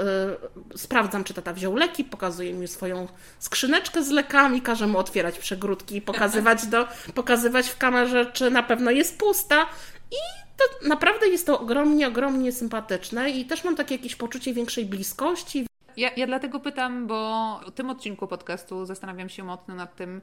[0.79, 3.09] sprawdzam, czy tata wziął leki, pokazuje mi swoją
[3.39, 8.63] skrzyneczkę z lekami, każe mu otwierać przegródki i pokazywać, do, pokazywać w kamerze, czy na
[8.63, 9.67] pewno jest pusta.
[10.11, 10.17] I
[10.57, 15.70] to naprawdę jest to ogromnie, ogromnie sympatyczne i też mam takie jakieś poczucie większej bliskości.
[15.97, 20.21] Ja, ja dlatego pytam, bo w tym odcinku podcastu zastanawiam się mocno nad tym,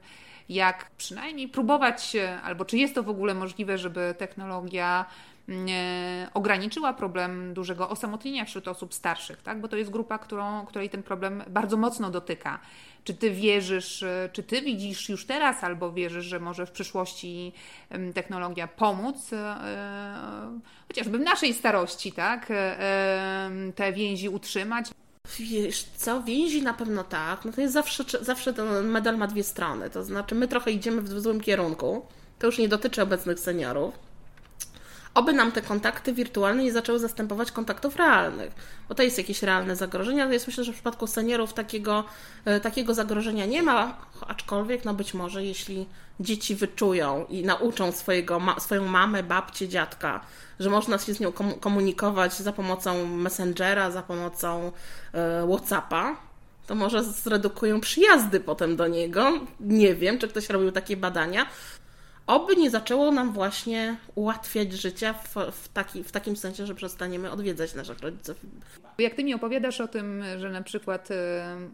[0.48, 5.06] jak przynajmniej próbować, albo czy jest to w ogóle możliwe, żeby technologia
[5.48, 9.60] mm, e, ograniczyła problem dużego osamotnienia wśród osób starszych, tak?
[9.60, 12.58] bo to jest grupa, którą, której ten problem bardzo mocno dotyka.
[13.04, 17.52] Czy ty wierzysz, e, czy ty widzisz już teraz, albo wierzysz, że może w przyszłości
[18.14, 19.56] technologia pomóc, e,
[20.88, 22.46] chociażby w naszej starości, tak?
[23.74, 24.90] te więzi utrzymać?
[25.38, 29.44] Wiesz co, więzi na pewno tak, no to jest zawsze, zawsze ten medal ma dwie
[29.44, 32.06] strony, to znaczy my trochę idziemy w złym kierunku,
[32.38, 33.94] to już nie dotyczy obecnych seniorów,
[35.14, 38.52] oby nam te kontakty wirtualne nie zaczęły zastępować kontaktów realnych,
[38.88, 42.04] bo to jest jakieś realne zagrożenie, ja myślę, że w przypadku seniorów takiego,
[42.44, 45.86] e, takiego zagrożenia nie ma, aczkolwiek no być może jeśli
[46.20, 50.20] dzieci wyczują i nauczą swojego, swoją mamę, babcię, dziadka,
[50.60, 54.72] że można się z nią komunikować za pomocą Messengera, za pomocą
[55.12, 56.16] e, Whatsappa,
[56.66, 59.32] to może zredukują przyjazdy potem do niego.
[59.60, 61.46] Nie wiem, czy ktoś robił takie badania
[62.28, 67.30] oby nie zaczęło nam właśnie ułatwiać życia w, w, taki, w takim sensie, że przestaniemy
[67.30, 68.36] odwiedzać naszych rodziców.
[68.98, 71.14] Jak ty mi opowiadasz o tym, że na przykład y,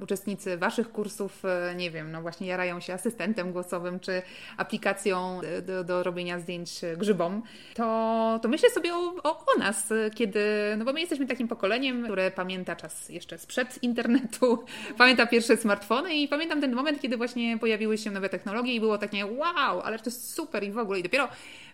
[0.03, 1.43] uczestnicy waszych kursów,
[1.73, 4.23] y, nie wiem, no właśnie jarają się asystentem głosowym czy
[4.57, 7.43] aplikacją do, do robienia zdjęć grzybom,
[7.75, 10.45] to, to myślę sobie o, o, o, nas, kiedy,
[10.79, 14.65] no bo my jesteśmy takim pokoleniem, które pamięta czas jeszcze sprzed internetu,
[14.99, 18.99] pamięta pierwsze smartfony i pamiętam ten moment, kiedy właśnie pojawiły się nowe technologie i było
[18.99, 20.99] takie wow, ale to jest super i w ogóle.
[20.99, 21.29] I dopiero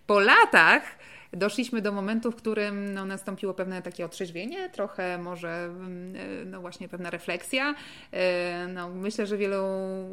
[0.07, 0.83] po latach
[1.33, 6.89] doszliśmy do momentu, w którym no, nastąpiło pewne takie otrzeźwienie, trochę może mm, no właśnie
[6.89, 7.75] pewna refleksja.
[8.13, 9.65] E, no, myślę, że wielu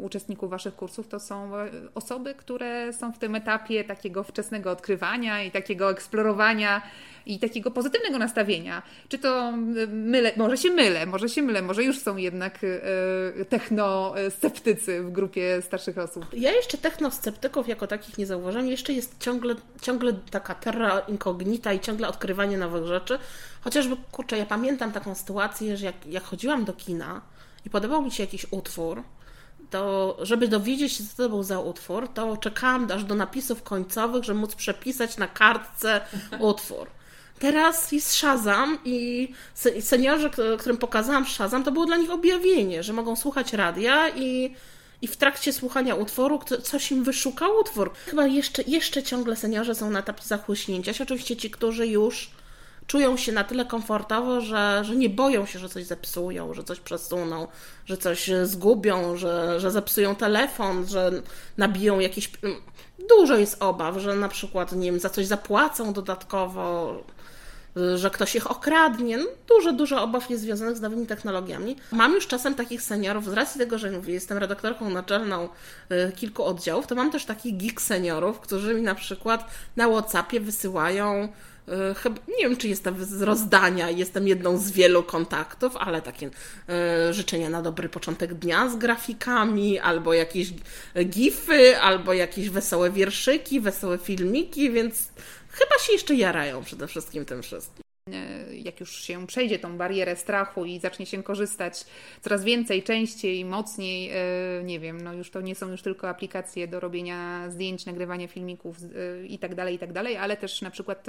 [0.01, 1.51] uczestników Waszych kursów to są
[1.95, 6.81] osoby, które są w tym etapie takiego wczesnego odkrywania i takiego eksplorowania
[7.27, 8.81] i takiego pozytywnego nastawienia.
[9.09, 9.53] Czy to
[9.87, 15.61] mylę, może się mylę, może się mylę, może już są jednak e, technosceptycy w grupie
[15.61, 16.25] starszych osób.
[16.33, 18.67] Ja jeszcze technosceptyków jako takich nie zauważam.
[18.67, 23.19] Jeszcze jest ciągle, ciągle taka terra incognita i ciągle odkrywanie nowych rzeczy.
[23.61, 27.21] Chociażby, kurczę, ja pamiętam taką sytuację, że jak, jak chodziłam do kina
[27.65, 29.03] i podobał mi się jakiś utwór,
[29.69, 34.23] to żeby dowiedzieć się, co to był za utwór, to czekałam aż do napisów końcowych,
[34.23, 36.01] żeby móc przepisać na kartce
[36.39, 36.96] utwór.
[37.39, 39.29] Teraz jest Shazam i
[39.81, 40.29] seniorzy,
[40.59, 44.55] którym pokazałam Shazam, to było dla nich objawienie, że mogą słuchać radia i,
[45.01, 47.91] i w trakcie słuchania utworu coś im wyszuka utwór.
[48.05, 51.03] Chyba jeszcze, jeszcze ciągle seniorzy są na etapie zachłyśnięcia się.
[51.03, 52.31] Oczywiście ci, którzy już
[52.87, 56.79] czują się na tyle komfortowo, że, że nie boją się, że coś zepsują, że coś
[56.79, 57.47] przesuną,
[57.85, 61.11] że coś zgubią, że, że zepsują telefon, że
[61.57, 62.31] nabiją jakieś.
[63.09, 66.95] Dużo jest obaw, że na przykład, nie wiem, za coś zapłacą dodatkowo,
[67.95, 69.17] że ktoś ich okradnie.
[69.17, 71.75] No, dużo, dużo obaw jest związanych z nowymi technologiami.
[71.91, 75.49] Mam już czasem takich seniorów, z racji tego, że mówię, jestem redaktorką naczelną
[75.91, 80.39] y, kilku oddziałów, to mam też takich geek seniorów, którzy mi na przykład na Whatsappie
[80.39, 81.29] wysyłają
[81.95, 86.29] chyba, nie wiem, czy jestem z rozdania, jestem jedną z wielu kontaktów, ale takie
[86.69, 90.53] e, życzenia na dobry początek dnia z grafikami, albo jakieś
[91.05, 95.09] gify, albo jakieś wesołe wierszyki, wesołe filmiki, więc
[95.51, 97.86] chyba się jeszcze jarają przede wszystkim tym wszystkim.
[98.13, 101.85] E, jak już się przejdzie tą barierę strachu i zacznie się korzystać
[102.21, 106.67] coraz więcej, częściej, mocniej, e, nie wiem, no już to nie są już tylko aplikacje
[106.67, 110.71] do robienia zdjęć, nagrywania filmików e, i tak dalej, i tak dalej, ale też na
[110.71, 111.05] przykład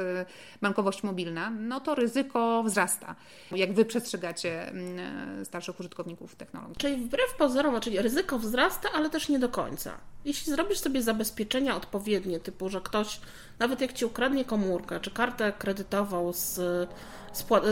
[0.63, 3.17] bankowość mobilna, no to ryzyko wzrasta.
[3.53, 6.77] Jak Wy przestrzegacie mm, starszych użytkowników technologii?
[6.77, 9.99] Czyli wbrew pozorom, czyli ryzyko wzrasta, ale też nie do końca.
[10.25, 13.21] Jeśli zrobisz sobie zabezpieczenia odpowiednie, typu, że ktoś,
[13.59, 16.88] nawet jak Ci ukradnie komórkę, czy kartę kredytową z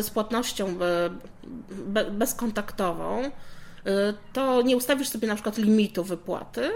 [0.02, 0.78] z płatnością
[2.10, 3.30] bezkontaktową, y,
[4.32, 6.70] to nie ustawisz sobie na przykład limitu wypłaty,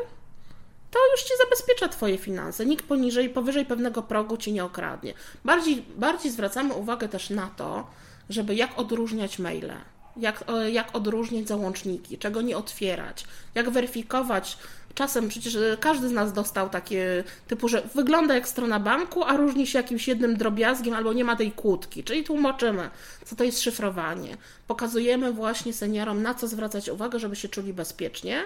[0.91, 2.66] to już ci zabezpiecza Twoje finanse.
[2.66, 5.14] Nikt poniżej, powyżej pewnego progu ci nie okradnie.
[5.45, 7.86] Bardziej, bardziej zwracamy uwagę też na to,
[8.28, 9.72] żeby jak odróżniać maile
[10.16, 13.24] jak, jak odróżnić załączniki, czego nie otwierać,
[13.55, 14.59] jak weryfikować.
[14.95, 19.66] Czasem przecież każdy z nas dostał takie typu, że wygląda jak strona banku, a różni
[19.66, 22.05] się jakimś jednym drobiazgiem albo nie ma tej kłódki.
[22.05, 22.91] Czyli tłumaczymy,
[23.24, 24.36] co to jest szyfrowanie.
[24.66, 28.45] Pokazujemy właśnie seniorom, na co zwracać uwagę, żeby się czuli bezpiecznie,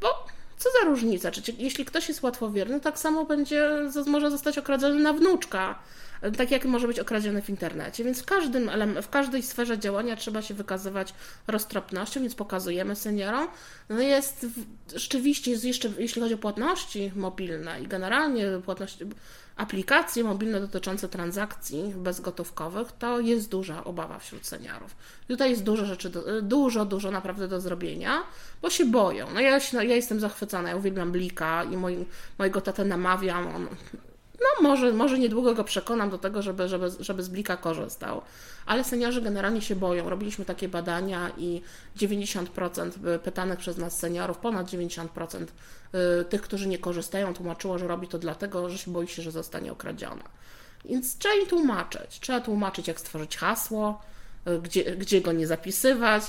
[0.00, 0.26] bo
[0.58, 1.30] co za różnica?
[1.30, 3.70] Czy, jeśli ktoś jest łatwowierny, tak samo będzie,
[4.06, 5.78] może zostać okradziony na wnuczka
[6.36, 8.04] tak jak może być okradziony w internecie.
[8.04, 8.70] Więc w, każdym,
[9.02, 11.14] w każdej sferze działania trzeba się wykazywać
[11.46, 13.48] roztropnością, więc pokazujemy seniorom.
[13.88, 14.46] No jest
[14.94, 19.04] rzeczywiście, jest jeszcze, jeśli chodzi o płatności mobilne i generalnie płatności,
[19.56, 24.96] aplikacje mobilne dotyczące transakcji bezgotówkowych, to jest duża obawa wśród seniorów.
[25.28, 28.22] Tutaj jest dużo rzeczy, do, dużo, dużo naprawdę do zrobienia,
[28.62, 29.26] bo się boją.
[29.34, 31.76] No ja, ja jestem zachwycona, ja uwielbiam Blika i
[32.38, 33.68] mojego tatę namawiam, on
[34.40, 38.22] no może, może niedługo go przekonam do tego, żeby, żeby, żeby z Blika korzystał.
[38.66, 40.10] Ale seniorzy generalnie się boją.
[40.10, 41.62] Robiliśmy takie badania i
[41.96, 45.06] 90% pytanych przez nas seniorów, ponad 90%
[45.42, 49.30] y, tych, którzy nie korzystają, tłumaczyło, że robi to dlatego, że się boi się, że
[49.30, 50.24] zostanie okradziona.
[50.84, 52.20] Więc trzeba im tłumaczyć.
[52.20, 54.02] Trzeba tłumaczyć, jak stworzyć hasło,
[54.48, 56.22] y, gdzie, gdzie go nie zapisywać,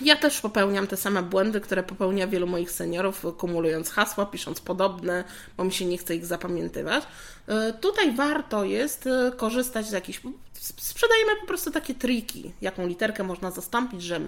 [0.00, 5.24] ja też popełniam te same błędy, które popełnia wielu moich seniorów, kumulując hasła, pisząc podobne,
[5.56, 7.04] bo mi się nie chce ich zapamiętywać.
[7.46, 10.20] E, tutaj warto jest e, korzystać z jakichś.
[10.60, 14.20] Sprzedajemy po prostu takie triki, jaką literkę można zastąpić, że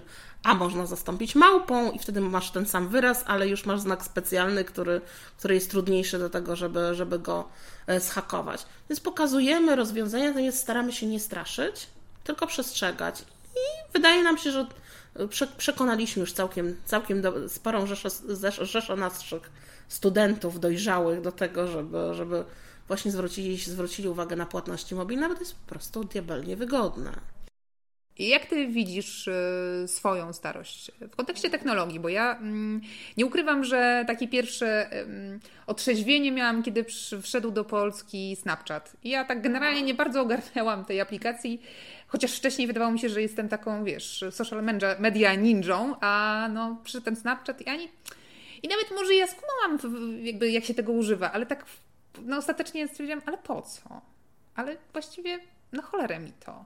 [0.43, 4.65] A można zastąpić małpą, i wtedy masz ten sam wyraz, ale już masz znak specjalny,
[4.65, 5.01] który,
[5.39, 7.49] który jest trudniejszy do tego, żeby, żeby go
[7.87, 8.67] e, schakować.
[8.91, 11.87] Więc pokazujemy rozwiązania, to jest staramy się nie straszyć,
[12.25, 13.21] tylko przestrzegać.
[13.55, 14.67] I wydaje nam się, że
[15.57, 17.87] przekonaliśmy już całkiem, całkiem do, sporą
[18.61, 19.51] rzeszę, naszych
[19.89, 22.45] studentów dojrzałych do tego, żeby, żeby
[22.89, 27.13] właśnie zwrócili, zwrócili uwagę na płatności mobilne, bo to jest po prostu diabelnie wygodne.
[28.19, 32.01] Jak ty widzisz y, swoją starość w kontekście technologii?
[32.01, 32.81] Bo ja mm,
[33.17, 34.91] nie ukrywam, że takie pierwsze
[35.67, 36.85] otrzeźwienie miałam, kiedy
[37.23, 38.97] wszedł do Polski Snapchat.
[39.03, 41.63] I ja tak generalnie nie bardzo ogarnęłam tej aplikacji,
[42.15, 44.65] chociaż wcześniej wydawało mi się, że jestem taką, wiesz, social
[44.99, 47.89] media ninją, a no przyszedł ten Snapchat i ani...
[48.63, 49.79] I nawet może ja skumałam,
[50.23, 51.65] jakby jak się tego używa, ale tak
[52.23, 54.01] no ostatecznie stwierdziłam, ale po co?
[54.55, 55.39] Ale właściwie
[55.73, 56.65] na cholerę mi to.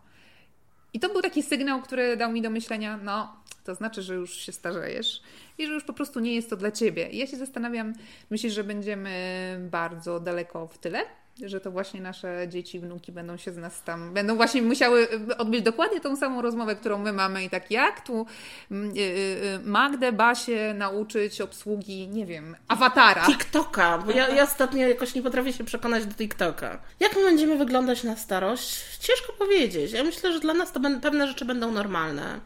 [0.93, 4.37] I to był taki sygnał, który dał mi do myślenia, no, to znaczy, że już
[4.37, 5.23] się starzejesz
[5.59, 7.09] i że już po prostu nie jest to dla ciebie.
[7.09, 7.93] I ja się zastanawiam,
[8.31, 11.01] myślisz, że będziemy bardzo daleko w tyle?
[11.45, 15.09] Że to właśnie nasze dzieci, wnuki będą się z nas tam, będą właśnie musiały
[15.39, 18.27] odbyć dokładnie tą samą rozmowę, którą my mamy i tak jak tu
[18.71, 23.27] mm, y, y, Magdę, Basię nauczyć obsługi, nie wiem, awatara.
[23.27, 26.79] TikToka, bo ja, ja ostatnio jakoś nie potrafię się przekonać do TikToka.
[27.01, 28.99] Jak my będziemy wyglądać na starość?
[28.99, 29.93] Ciężko powiedzieć.
[29.93, 32.41] Ja myślę, że dla nas to pewne rzeczy będą normalne.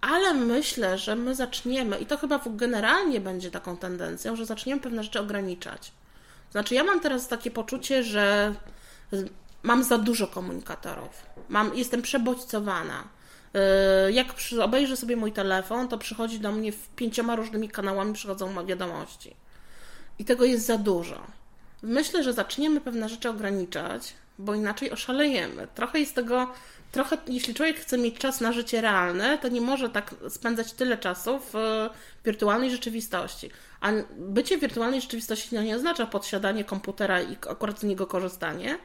[0.00, 5.02] Ale myślę, że my zaczniemy, i to chyba generalnie będzie taką tendencją, że zaczniemy pewne
[5.02, 5.92] rzeczy ograniczać.
[6.50, 8.54] Znaczy, ja mam teraz takie poczucie, że
[9.62, 11.26] mam za dużo komunikatorów.
[11.48, 13.08] Mam, jestem przebodźcowana.
[14.06, 14.26] Yy, jak
[14.62, 19.36] obejrzę sobie mój telefon, to przychodzi do mnie w pięcioma różnymi kanałami przychodzą wiadomości.
[20.18, 21.26] I tego jest za dużo.
[21.82, 25.68] Myślę, że zaczniemy pewne rzeczy ograniczać, bo inaczej oszalejemy.
[25.74, 26.52] Trochę jest tego
[26.92, 30.98] trochę, jeśli człowiek chce mieć czas na życie realne, to nie może tak spędzać tyle
[30.98, 31.54] czasu w
[32.24, 33.50] wirtualnej rzeczywistości.
[33.80, 38.78] A bycie w wirtualnej rzeczywistości no nie oznacza podsiadanie komputera i akurat z niego korzystanie.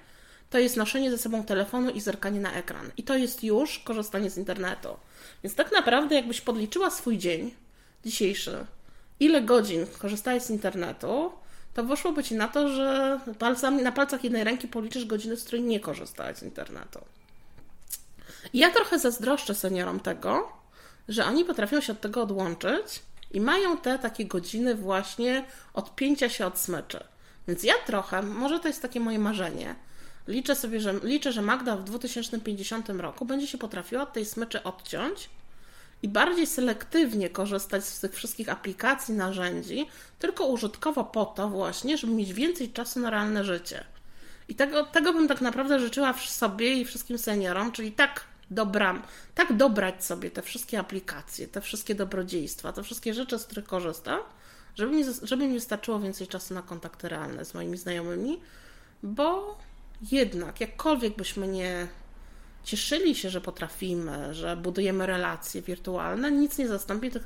[0.49, 2.91] To jest noszenie ze sobą telefonu i zerkanie na ekran.
[2.97, 4.89] I to jest już korzystanie z internetu.
[5.43, 7.53] Więc tak naprawdę, jakbyś podliczyła swój dzień
[8.05, 8.65] dzisiejszy,
[9.19, 11.31] ile godzin korzystałeś z internetu,
[11.73, 15.63] to wyszłoby ci na to, że palcami, na palcach jednej ręki policzysz godziny, z której
[15.63, 16.99] nie korzystałeś z internetu.
[18.53, 20.51] I ja trochę zazdroszczę seniorom tego,
[21.07, 23.01] że oni potrafią się od tego odłączyć
[23.31, 27.03] i mają te takie godziny właśnie odpięcia się od smyczy.
[27.47, 29.75] Więc ja trochę, może to jest takie moje marzenie,
[30.27, 34.63] liczę sobie, że, liczę, że Magda w 2050 roku będzie się potrafiła od tej smyczy
[34.63, 35.29] odciąć
[36.03, 39.87] i bardziej selektywnie korzystać z tych wszystkich aplikacji, narzędzi,
[40.19, 43.83] tylko użytkowo po to właśnie, żeby mieć więcej czasu na realne życie.
[44.47, 49.01] I tego, tego bym tak naprawdę życzyła sobie i wszystkim seniorom, czyli tak dobram,
[49.35, 54.19] tak dobrać sobie te wszystkie aplikacje, te wszystkie dobrodziejstwa, te wszystkie rzeczy, z których korzystam,
[54.75, 58.39] żeby mi, żeby mi wystarczyło więcej czasu na kontakty realne z moimi znajomymi,
[59.03, 59.57] bo
[60.11, 61.87] jednak, jakkolwiek byśmy nie
[62.63, 67.25] cieszyli się, że potrafimy, że budujemy relacje wirtualne, nic nie zastąpi tych,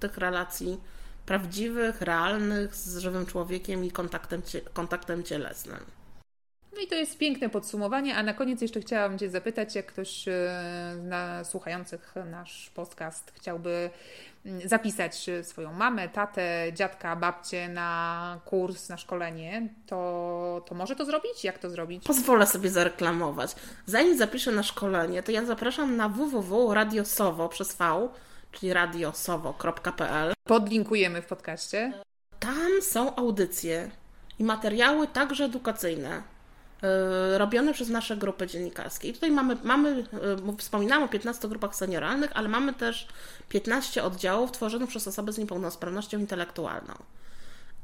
[0.00, 0.80] tych relacji
[1.26, 4.42] prawdziwych, realnych, z żywym człowiekiem i kontaktem,
[4.72, 6.01] kontaktem cielesnym.
[6.76, 10.28] No i to jest piękne podsumowanie, a na koniec jeszcze chciałam Cię zapytać, jak ktoś
[10.28, 10.32] e,
[11.02, 13.90] na słuchających nasz podcast chciałby
[14.46, 21.04] mm, zapisać swoją mamę, tatę, dziadka, babcię na kurs, na szkolenie, to, to może to
[21.04, 21.44] zrobić?
[21.44, 22.04] Jak to zrobić?
[22.04, 23.54] Pozwolę sobie zareklamować.
[23.86, 28.08] Zanim zapiszę na szkolenie, to ja zapraszam na www.radiosowo przez V,
[28.52, 30.32] czyli radiosowo.pl.
[30.44, 31.92] Podlinkujemy w podcaście.
[32.38, 33.90] Tam są audycje
[34.38, 36.31] i materiały także edukacyjne E,
[37.38, 39.08] robione przez nasze grupy dziennikarskie.
[39.08, 40.04] I tutaj mamy, mamy
[40.50, 43.08] e, wspominałam o 15 grupach senioralnych, ale mamy też
[43.48, 46.94] 15 oddziałów tworzonych przez osoby z niepełnosprawnością intelektualną.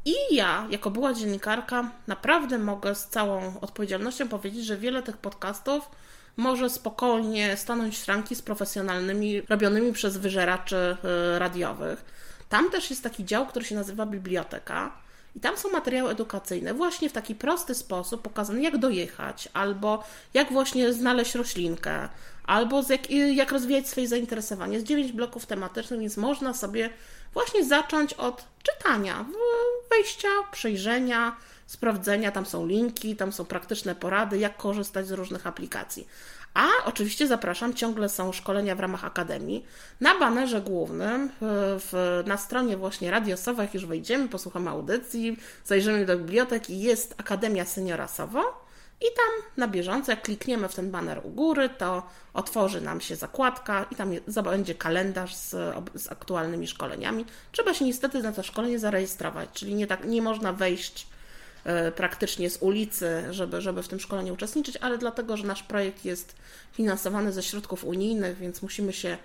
[0.05, 5.90] I ja, jako była dziennikarka, naprawdę mogę z całą odpowiedzialnością powiedzieć, że wiele tych podcastów
[6.36, 12.05] może spokojnie stanąć w szranki z profesjonalnymi, robionymi przez wyżeraczy e, radiowych.
[12.49, 15.07] Tam też jest taki dział, który się nazywa biblioteka
[15.39, 20.53] i tam są materiały edukacyjne, właśnie w taki prosty sposób pokazane, jak dojechać, albo jak
[20.53, 22.09] właśnie znaleźć roślinkę,
[22.47, 24.74] albo jak, jak rozwijać swoje zainteresowanie.
[24.74, 26.91] Jest dziewięć bloków tematycznych, więc można sobie
[27.32, 29.24] właśnie zacząć od czytania,
[29.91, 31.36] wejścia, przejrzenia,
[31.66, 32.32] sprawdzenia.
[32.32, 36.09] Tam są linki, tam są praktyczne porady, jak korzystać z różnych aplikacji.
[36.55, 39.64] A oczywiście zapraszam, ciągle są szkolenia w ramach Akademii.
[40.01, 41.28] Na banerze głównym, e,
[41.78, 48.09] w, na stronie właśnie radiosowa, już wejdziemy, posłuchamy audycji, zajrzymy do biblioteki, jest Akademia Seniora
[48.09, 48.68] Sowo.
[49.01, 52.03] I tam na bieżąco, jak klikniemy w ten baner u góry, to
[52.34, 54.11] otworzy nam się zakładka i tam
[54.44, 55.51] będzie kalendarz z,
[55.94, 57.24] z aktualnymi szkoleniami.
[57.53, 61.07] Trzeba się niestety na to szkolenie zarejestrować, czyli nie, tak, nie można wejść
[61.96, 66.36] praktycznie z ulicy, żeby, żeby w tym szkoleniu uczestniczyć, ale dlatego, że nasz projekt jest
[66.72, 69.18] finansowany ze środków unijnych, więc musimy się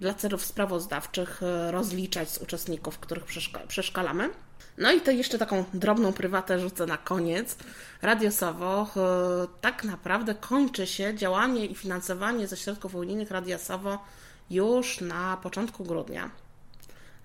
[0.00, 3.24] dla celów sprawozdawczych e, rozliczać z uczestników, których
[3.68, 4.30] przeszkalamy.
[4.78, 7.56] No i to jeszcze taką drobną prywatę rzucę na koniec.
[8.02, 14.04] Radio Sowo e, tak naprawdę kończy się działanie i finansowanie ze środków unijnych Radia Sowo
[14.50, 16.30] już na początku grudnia.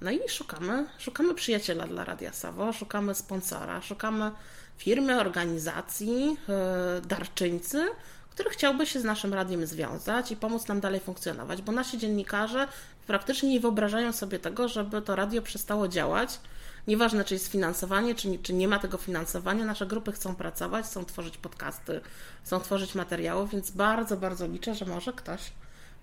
[0.01, 4.31] No i szukamy, szukamy przyjaciela dla Radia Sowo, szukamy sponsora, szukamy
[4.77, 7.85] firmy, organizacji, e, darczyńcy,
[8.29, 12.67] który chciałby się z naszym radiem związać i pomóc nam dalej funkcjonować, bo nasi dziennikarze
[13.07, 16.39] praktycznie nie wyobrażają sobie tego, żeby to radio przestało działać.
[16.87, 20.85] Nieważne, czy jest finansowanie, czy nie, czy nie ma tego finansowania, nasze grupy chcą pracować,
[20.85, 22.01] chcą tworzyć podcasty,
[22.43, 25.41] chcą tworzyć materiały, więc bardzo, bardzo liczę, że może ktoś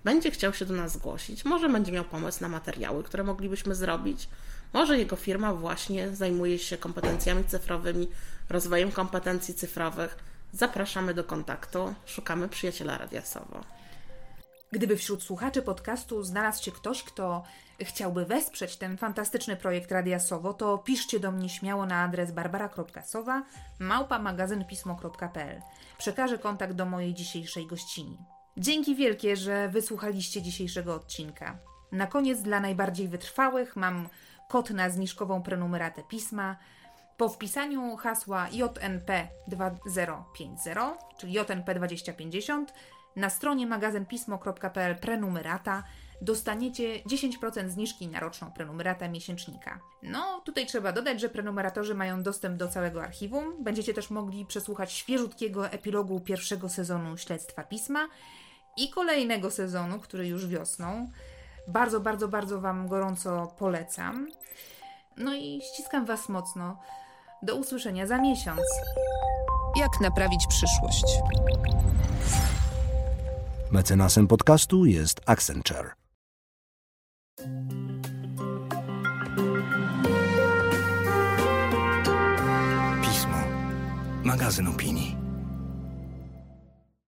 [0.04, 4.28] będzie chciał się do nas zgłosić, może będzie miał pomysł na materiały, które moglibyśmy zrobić,
[4.72, 8.08] może jego firma właśnie zajmuje się kompetencjami cyfrowymi,
[8.50, 10.16] rozwojem kompetencji cyfrowych.
[10.52, 13.60] Zapraszamy do kontaktu, szukamy przyjaciela radiasowo.
[14.72, 17.44] Gdyby wśród słuchaczy podcastu znalazł się ktoś, kto
[17.80, 23.42] chciałby wesprzeć ten fantastyczny projekt Radiasowo, to piszcie do mnie śmiało na adres barbara.sowa
[23.78, 25.62] małpamagazynpismo.pl.
[25.98, 28.18] Przekażę kontakt do mojej dzisiejszej gościni.
[28.56, 31.58] Dzięki wielkie, że wysłuchaliście dzisiejszego odcinka.
[31.92, 34.08] Na koniec dla najbardziej wytrwałych mam
[34.48, 36.56] kod na zniżkową prenumeratę pisma.
[37.16, 42.64] Po wpisaniu hasła JNP2050, czyli JNP2050,
[43.16, 45.82] na stronie magazynpismo.pl prenumerata
[46.22, 49.80] dostaniecie 10% zniżki na roczną prenumeratę miesięcznika.
[50.02, 53.64] No, tutaj trzeba dodać, że prenumeratorzy mają dostęp do całego archiwum.
[53.64, 58.08] Będziecie też mogli przesłuchać świeżutkiego epilogu pierwszego sezonu Śledztwa Pisma
[58.76, 61.10] i kolejnego sezonu, który już wiosną.
[61.68, 64.28] Bardzo, bardzo, bardzo Wam gorąco polecam.
[65.16, 66.80] No i ściskam Was mocno.
[67.42, 68.60] Do usłyszenia za miesiąc.
[69.76, 71.04] Jak naprawić przyszłość?
[73.70, 76.02] Mecenasem podcastu jest Accenture.
[84.42, 85.11] magazyn opinii.